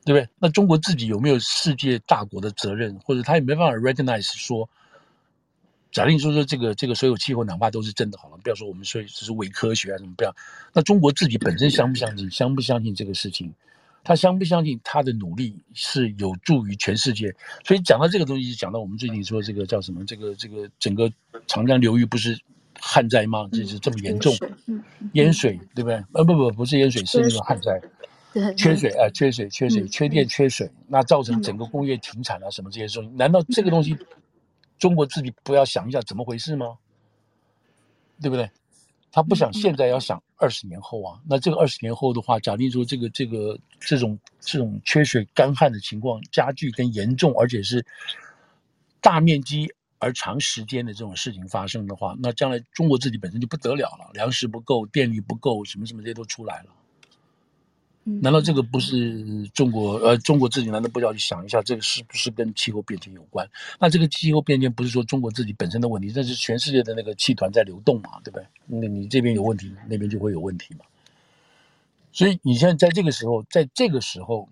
[0.04, 0.28] 对不对？
[0.40, 4.68] 那中国自己有没有世界大国的责任，或者他也没办法 recognize 说，
[5.92, 10.34] 假定说说这个这个所有气候哪怕都是真的好了，不要说我们说这是伪科学啊什么不要，
[10.72, 13.54] 那中国自己本身相不相信，相不相信这个事情？
[14.02, 17.32] 他相不相信他的努力是有助于全世界？
[17.64, 20.04] 所以讲到这个东西，讲到我们最近说这个叫什么？
[20.04, 21.08] 这个这个整个
[21.46, 22.36] 长江流域不是？
[22.84, 23.48] 旱灾吗？
[23.52, 24.34] 这是这么严重，
[24.66, 24.82] 嗯，
[25.12, 25.94] 淹水，对不对？
[26.14, 27.80] 呃，不不，不是淹水，是那个旱灾，
[28.56, 33.10] 缺水啊，缺水，缺水，缺电，缺水，那造成整个工业停产啊，什么这些东西？
[33.16, 33.96] 难道这个东西
[34.80, 36.76] 中国自己不要想一下怎么回事吗？
[38.20, 38.50] 对不对？
[39.12, 41.20] 他不想现在，要想二十年后啊。
[41.28, 47.86] 那这个二十年后的话，假定说这个这个这种这种缺水干旱的情况加剧跟严重，而且是
[49.00, 49.72] 大面积。
[50.02, 56.70] 而长时间的这种事情发生的话，那将来中国自己本身就不得了了，粮食不够，电力不够，什么什么这些都出来了。
[58.02, 59.92] 难道这个不是中国？
[59.98, 63.48] 呃，中国自己难道不要去想一下，这个是不是跟气候变迁有关？
[63.78, 68.46] 那这个气候变迁不是说中国自己本身的问题，这是全世界的那个气团在流动嘛，对不对？
[68.66, 70.84] 那你这边有问题，那边就会有问题嘛。
[72.10, 74.48] 所以你现在在这个时候，在这个时候。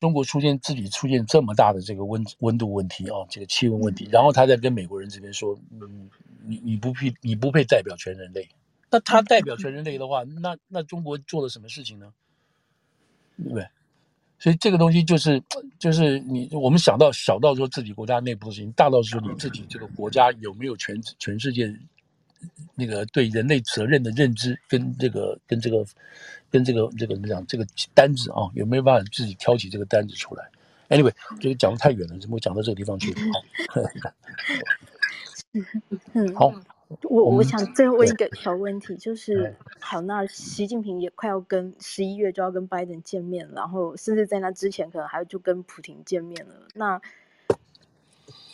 [0.00, 6.08] 中国出现自己出现这么大的这个温温度问题啊，这个气温问题，然后他在跟美国人这边说，嗯，
[6.44, 8.48] 你你不配你不配代表全人类，
[8.90, 12.12] 那他代表全人类的话，那那中国做了什么事情呢？
[13.38, 13.66] 对不对？
[14.38, 15.42] 所以这个东西就是
[15.78, 21.74] 就是你我们想到小到说自己国家内部的事情，大到说你自己这个国家有没有全全世界
[22.74, 25.84] 那个对人类责任的认知跟这个跟这个。
[26.48, 27.44] 跟这个这个怎么讲？
[27.48, 30.48] 这个单子啊，有没有办法自己挑起这个单子出来
[30.88, 33.12] ？Anyway，这个讲的太远了，怎么讲到这个地方去？
[33.68, 33.82] 好，
[36.14, 36.54] 嗯，好，
[37.02, 46.54] 我我想最后问一个小问题，就是好，那习近平也快要跟十一月就要跟拜登见面，然后甚至在那之前可能还要就跟普亭见面了。
[46.74, 47.00] 那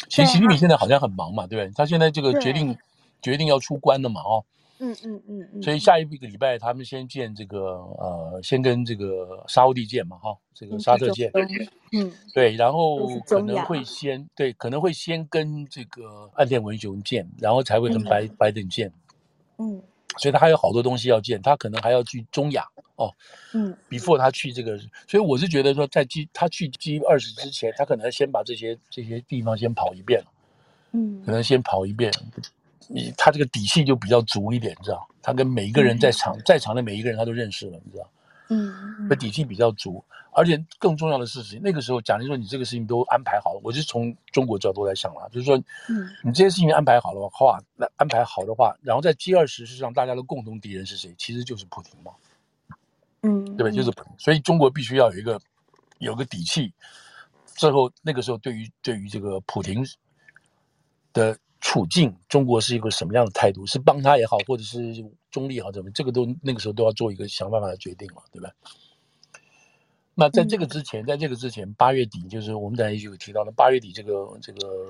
[0.08, 1.74] 其实习近平现在好像很忙嘛，对不对？
[1.76, 2.76] 他现在这个决定
[3.22, 4.44] 决定要出关了嘛，哦。
[4.84, 7.60] 嗯嗯嗯嗯，所以下一个礼拜他们先见这个
[8.00, 11.30] 呃，先跟这个沙乌地见嘛，哈，这个沙特见，
[11.92, 18.92] 嗯，对，然后可能会先对，可能会先跟这个岸田文雄见，然后才会跟白白等见，
[19.58, 19.80] 嗯，
[20.18, 22.66] 所以他还有好多东西要见，他可能还要去中亚
[22.96, 23.14] 哦，
[23.54, 24.76] 嗯，before 他去这个，
[25.06, 30.20] 所以我是觉得说，在 G 他去 G 二十之前，他可能先把这些这些地方先跑一遍，
[30.90, 32.12] 嗯，可能先跑一遍。
[32.88, 35.06] 你他这个底气就比较足一点，你知道？
[35.22, 38.08] 他跟每一个人在场、嗯、在场的每一个人他都认识了，你知道？
[38.48, 45.56] 嗯，那底气比较足，而且更重要的事情，那个时候，假如说你这个事情都安排好了，我是从中国角度来想了，就是说，
[45.88, 51.14] 嗯，你这些事情安排好了的话，那安排好的话，然后在 G 二十事实上大家的共同敌人是谁？
[51.16, 52.12] 其实就是普京嘛，
[53.22, 53.72] 嗯，对不对？
[53.72, 55.40] 就是所以中国必须要有一个
[55.98, 56.72] 有个底气，
[57.46, 59.82] 最后那个时候对于对于这个普京
[61.12, 61.38] 的。
[61.62, 63.64] 处境，中国是一个什么样的态度？
[63.64, 68.50] 是帮他也好，或者是中立也好，怎么这个都那个时候都要做一个想办法的决定了，对吧？
[70.14, 74.88] 那在这个之前，在这个之前，八月底就是我们等下就有提到的，八月底这个这个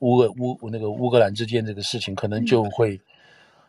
[0.00, 3.00] 乌俄乌那个乌克兰之间这个事情，可能就会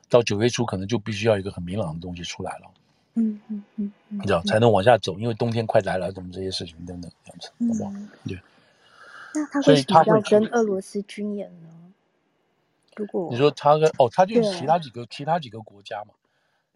[0.09, 2.69] 到九月初，可能就必须要一个很明朗的东西出来了。
[3.15, 7.91] 嗯嗯嗯，你知道才能往下走，因为冬天快来了，怎么这些事情等等这样子，好不好？
[8.27, 8.37] 对。
[9.33, 11.69] 那他会比较跟俄罗斯军演呢？
[12.95, 16.13] 如果你说他跟哦，他就是其他几个其他几个国家嘛，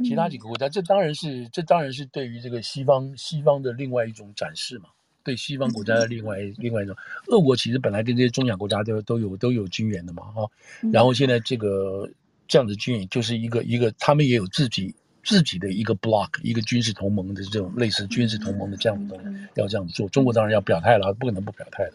[0.04, 4.90] 其他几个国家，这当然是这当然是对于这个西方西方的另外一种展示嘛，
[5.24, 6.96] 对西方国家的另外另外一种。
[7.28, 10.50] 俄国其实本来跟这些中亚国家都都有都有军援的嘛，哈，
[10.92, 12.10] 然后现在这个
[12.48, 20.08] 这样的军援就是一个一个，他们也有自己自己的一个 block，一个军事同盟的这种类似军事同盟的这样的东西，要这样做。
[20.10, 21.94] 中国当然要表态了，不可能不表态的。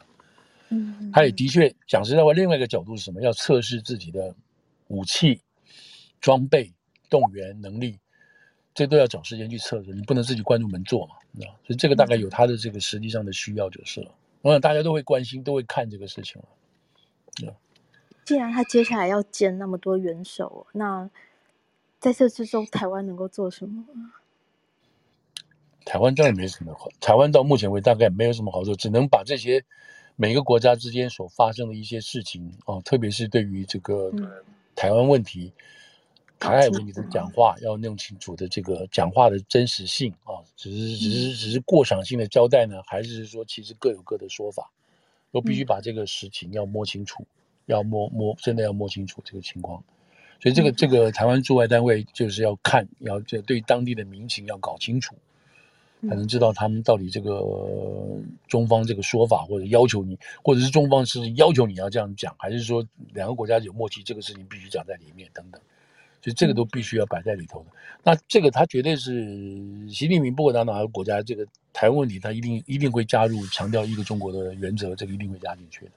[0.73, 3.21] 嗯，他也的确讲实在话，另外一个角度是什么？
[3.21, 4.33] 要测试自己的
[4.87, 5.43] 武器、
[6.21, 6.73] 装备、
[7.09, 7.99] 动员能力，
[8.73, 9.93] 这都要找时间去测试。
[9.93, 11.45] 你不能自己关住门做嘛，那？
[11.45, 14.15] 所以这个大概有他的这个实际上的需要就是了。
[14.43, 16.49] 我想大家都会关心，都会看这个事情了。
[17.35, 17.53] 对。
[18.25, 21.11] 既然他接下来要建那么多元首，那
[21.99, 23.85] 在这之中，台湾能够做什么？
[25.85, 29.65] 台湾当然没什么好，台湾到目前为止大概没有什么好做，只能把这些。
[30.21, 34.13] 每个国家之间所发生的一些事情啊，特别是对于这个
[34.77, 35.51] 台湾问题、
[36.39, 44.71] 台海问题的讲话，要弄清楚的这个讲话的真实性啊，只是只是只是过场性的交代呢，还是说其实各有各的说法，
[45.33, 47.27] 都必须把这个实情要摸清楚，
[47.65, 49.83] 要摸摸真的要摸清楚这个情况。
[50.39, 55.17] 所以这个这个台湾驻外单位就是要看，要这对当地的民情要搞清楚。
[56.09, 57.43] 才能知道他们到底这个
[58.49, 62.83] 中方这个说法，或者要求你，或者是中方是要求你要这样讲，还是说
[63.13, 65.61] 两个国家有默契，这个事情必须讲在里面等等，
[66.23, 67.67] 所以这个都必须要摆在里头的。
[68.03, 69.13] 那这个他绝对是
[69.91, 75.91] 习近平，不管他哪个国家，这个台湾问题他一定一定会加入强调一个中国的原则，这个一定会加进去的。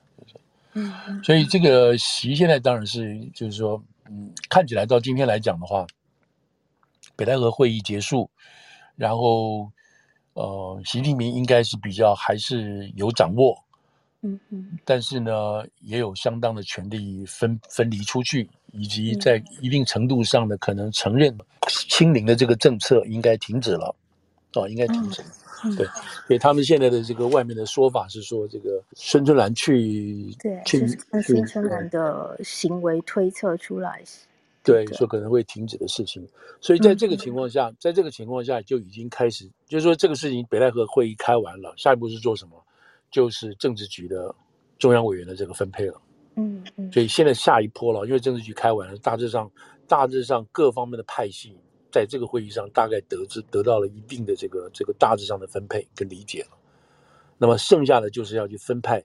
[0.73, 0.91] 嗯，
[1.23, 5.87] 所以这个习现在当然是就是说，嗯，看起来到今天来讲的话，
[7.15, 8.29] 北戴河会议结束，
[8.97, 9.71] 然后。
[10.33, 13.55] 呃，习近平应该是比较还是有掌握，
[14.21, 21.37] 嗯嗯，但是呢，也有相当的权力分分离出去，以及在一定程度上的可能承认
[21.67, 23.95] 清零的这个政策应该停止了，
[24.53, 25.27] 哦，应该停止了，
[25.65, 25.85] 嗯、对，
[26.27, 34.01] 所以他们现在的这个外面的说法是说，这个孙春兰去对去是孙春兰的行为推测出来。
[34.63, 36.25] 对，说可能会停止的事情，
[36.61, 42.63] 所以在这个情况下，在这个情况下就已经开始，就是说这个事情北戴河会议开完了，下一步是做什么？
[43.11, 44.33] 就是政治局的
[44.79, 46.01] 中央委员的这个分配了。
[46.37, 46.89] 嗯嗯。
[46.93, 49.51] 所以现在下一波了，因为政治局开完了，大致上
[49.85, 51.57] 大致上各方面的派系
[51.91, 56.57] 在这个会议上大概得知得到了一定的这个这个大致上的分配跟理解了。
[57.37, 59.03] 那么剩下的就是要去分派，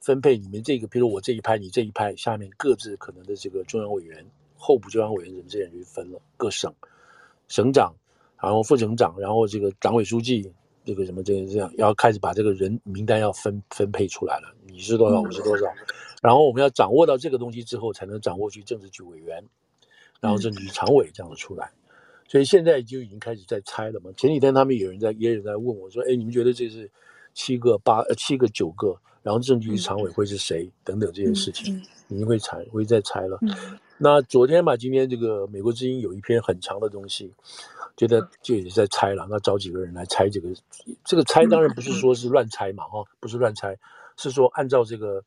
[0.00, 4.24] 分配你们这个，比如我这一派，你这一派，下面各自可能的这个中央委员。
[4.58, 6.70] 候补中央委员人这些人就分了各省
[7.48, 7.94] 省长，
[8.42, 10.52] 然后副省长，然后这个党委书记，
[10.84, 15.66] 这个什么这个这样，要开始把这个人名单要分分配出来了，你是多少，我是多少，
[16.20, 19.42] 然后我们要掌握到这个东西之后，才能掌握去政治局委员，
[20.20, 21.70] 然后政治局常委这样的出来，
[22.26, 24.10] 所以现在就已经开始在猜了嘛。
[24.16, 26.90] 前几天他们有人在也有人在问我说，哎，你们觉得这是
[27.34, 33.38] 七个八呃七个九个，然后政治局常委会是谁等等这些事情，已经会猜会再猜了。
[34.00, 37.32] 那昨天吧，今天这个美国之音有一篇很长的东西，
[37.96, 39.26] 觉得就也在猜了。
[39.28, 40.48] 那找几个人来猜这个，
[41.04, 43.76] 这个猜当然不是说是乱猜嘛，哈，不是乱猜，
[44.16, 45.20] 是说按照这个，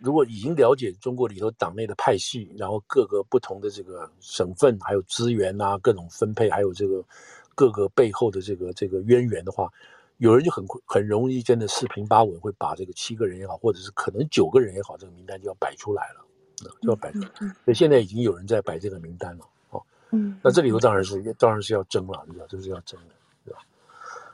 [0.00, 7.04] 如果已经了解中国里头党内的派系，然后各个不同的这个省份，还有资源啊，各种分配，还有这个
[7.54, 9.72] 各个背后的这个这个渊源的话，
[10.16, 16.24] 有人就很很容易真的四平八稳会把这个七个人也好，或者是可能九个人也好，这个名单就要摆出来了。
[16.80, 17.22] 就要摆，所
[17.66, 23.14] 以现在已经有人在摆这个名单了，哦，嗯，那这里头当然是当然是要争了，你知道，这是要争的，
[23.44, 23.60] 对吧？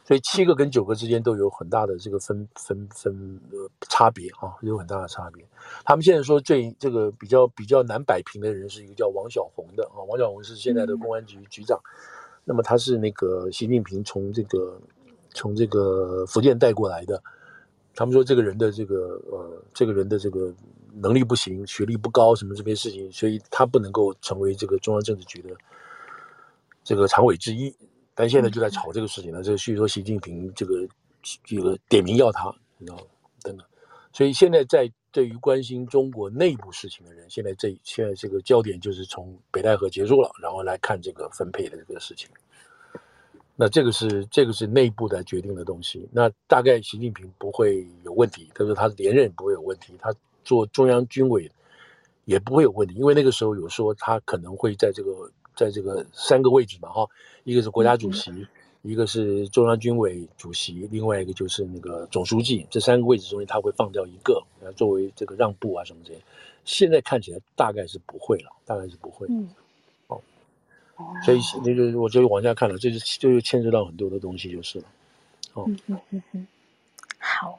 [0.04, 5.44] 所以七个跟九个之间都有很大的这个分分分呃差别啊，有很大的差别。
[5.84, 11.80] 他们现在说最这个比较比较难摆平的人是一个叫王小红的啊，王小红是现在的公安局局长，
[12.44, 14.78] 那么他是那个习近平从这个
[15.30, 17.22] 从这个福建带过来的。
[17.96, 20.52] 他们说这个人的这个呃，这个人的这个
[20.94, 25.50] 能力不行，学历不高，什么这些事情，所以他不能够成为这个中央政治局的
[26.82, 27.74] 这个常委之一。
[28.14, 30.86] 但现在就在吵这个事情了，这个据说习近平这个
[31.42, 33.04] 这个点名要他，你知道吗？
[33.42, 33.66] 等等。
[34.12, 42.28] 所以现在在对于关心中国内部事情的人，现在这现在这个焦点就是从北戴河结束了，然后来看这个分配的这个事情。
[43.56, 46.08] 那这个是这个是内部的决定的东西。
[46.12, 50.14] 那大概习近平不会有问题，他说他连任不会有问题，他
[50.44, 51.50] 做中央军委
[52.24, 57.08] 也不会有问题，因为那个时候有说他可能会在这个在这个三个位置嘛，哈，
[57.44, 58.46] 一个是国家主席，嗯、
[58.82, 64.42] 一个是中央军委主席，另外一个就是那个总书记，这三个位置中间他会放掉一个，
[64.76, 66.20] 作为这个让步啊什么这些。
[66.64, 69.26] 现在看起来大概是不会了，大概是不会。
[69.28, 69.48] 嗯。
[71.24, 74.84] 所以那个我就往下看了，这就就牵涉到很多的东西，就是了。
[75.54, 76.46] 哦，嗯嗯嗯嗯，
[77.18, 77.58] 好，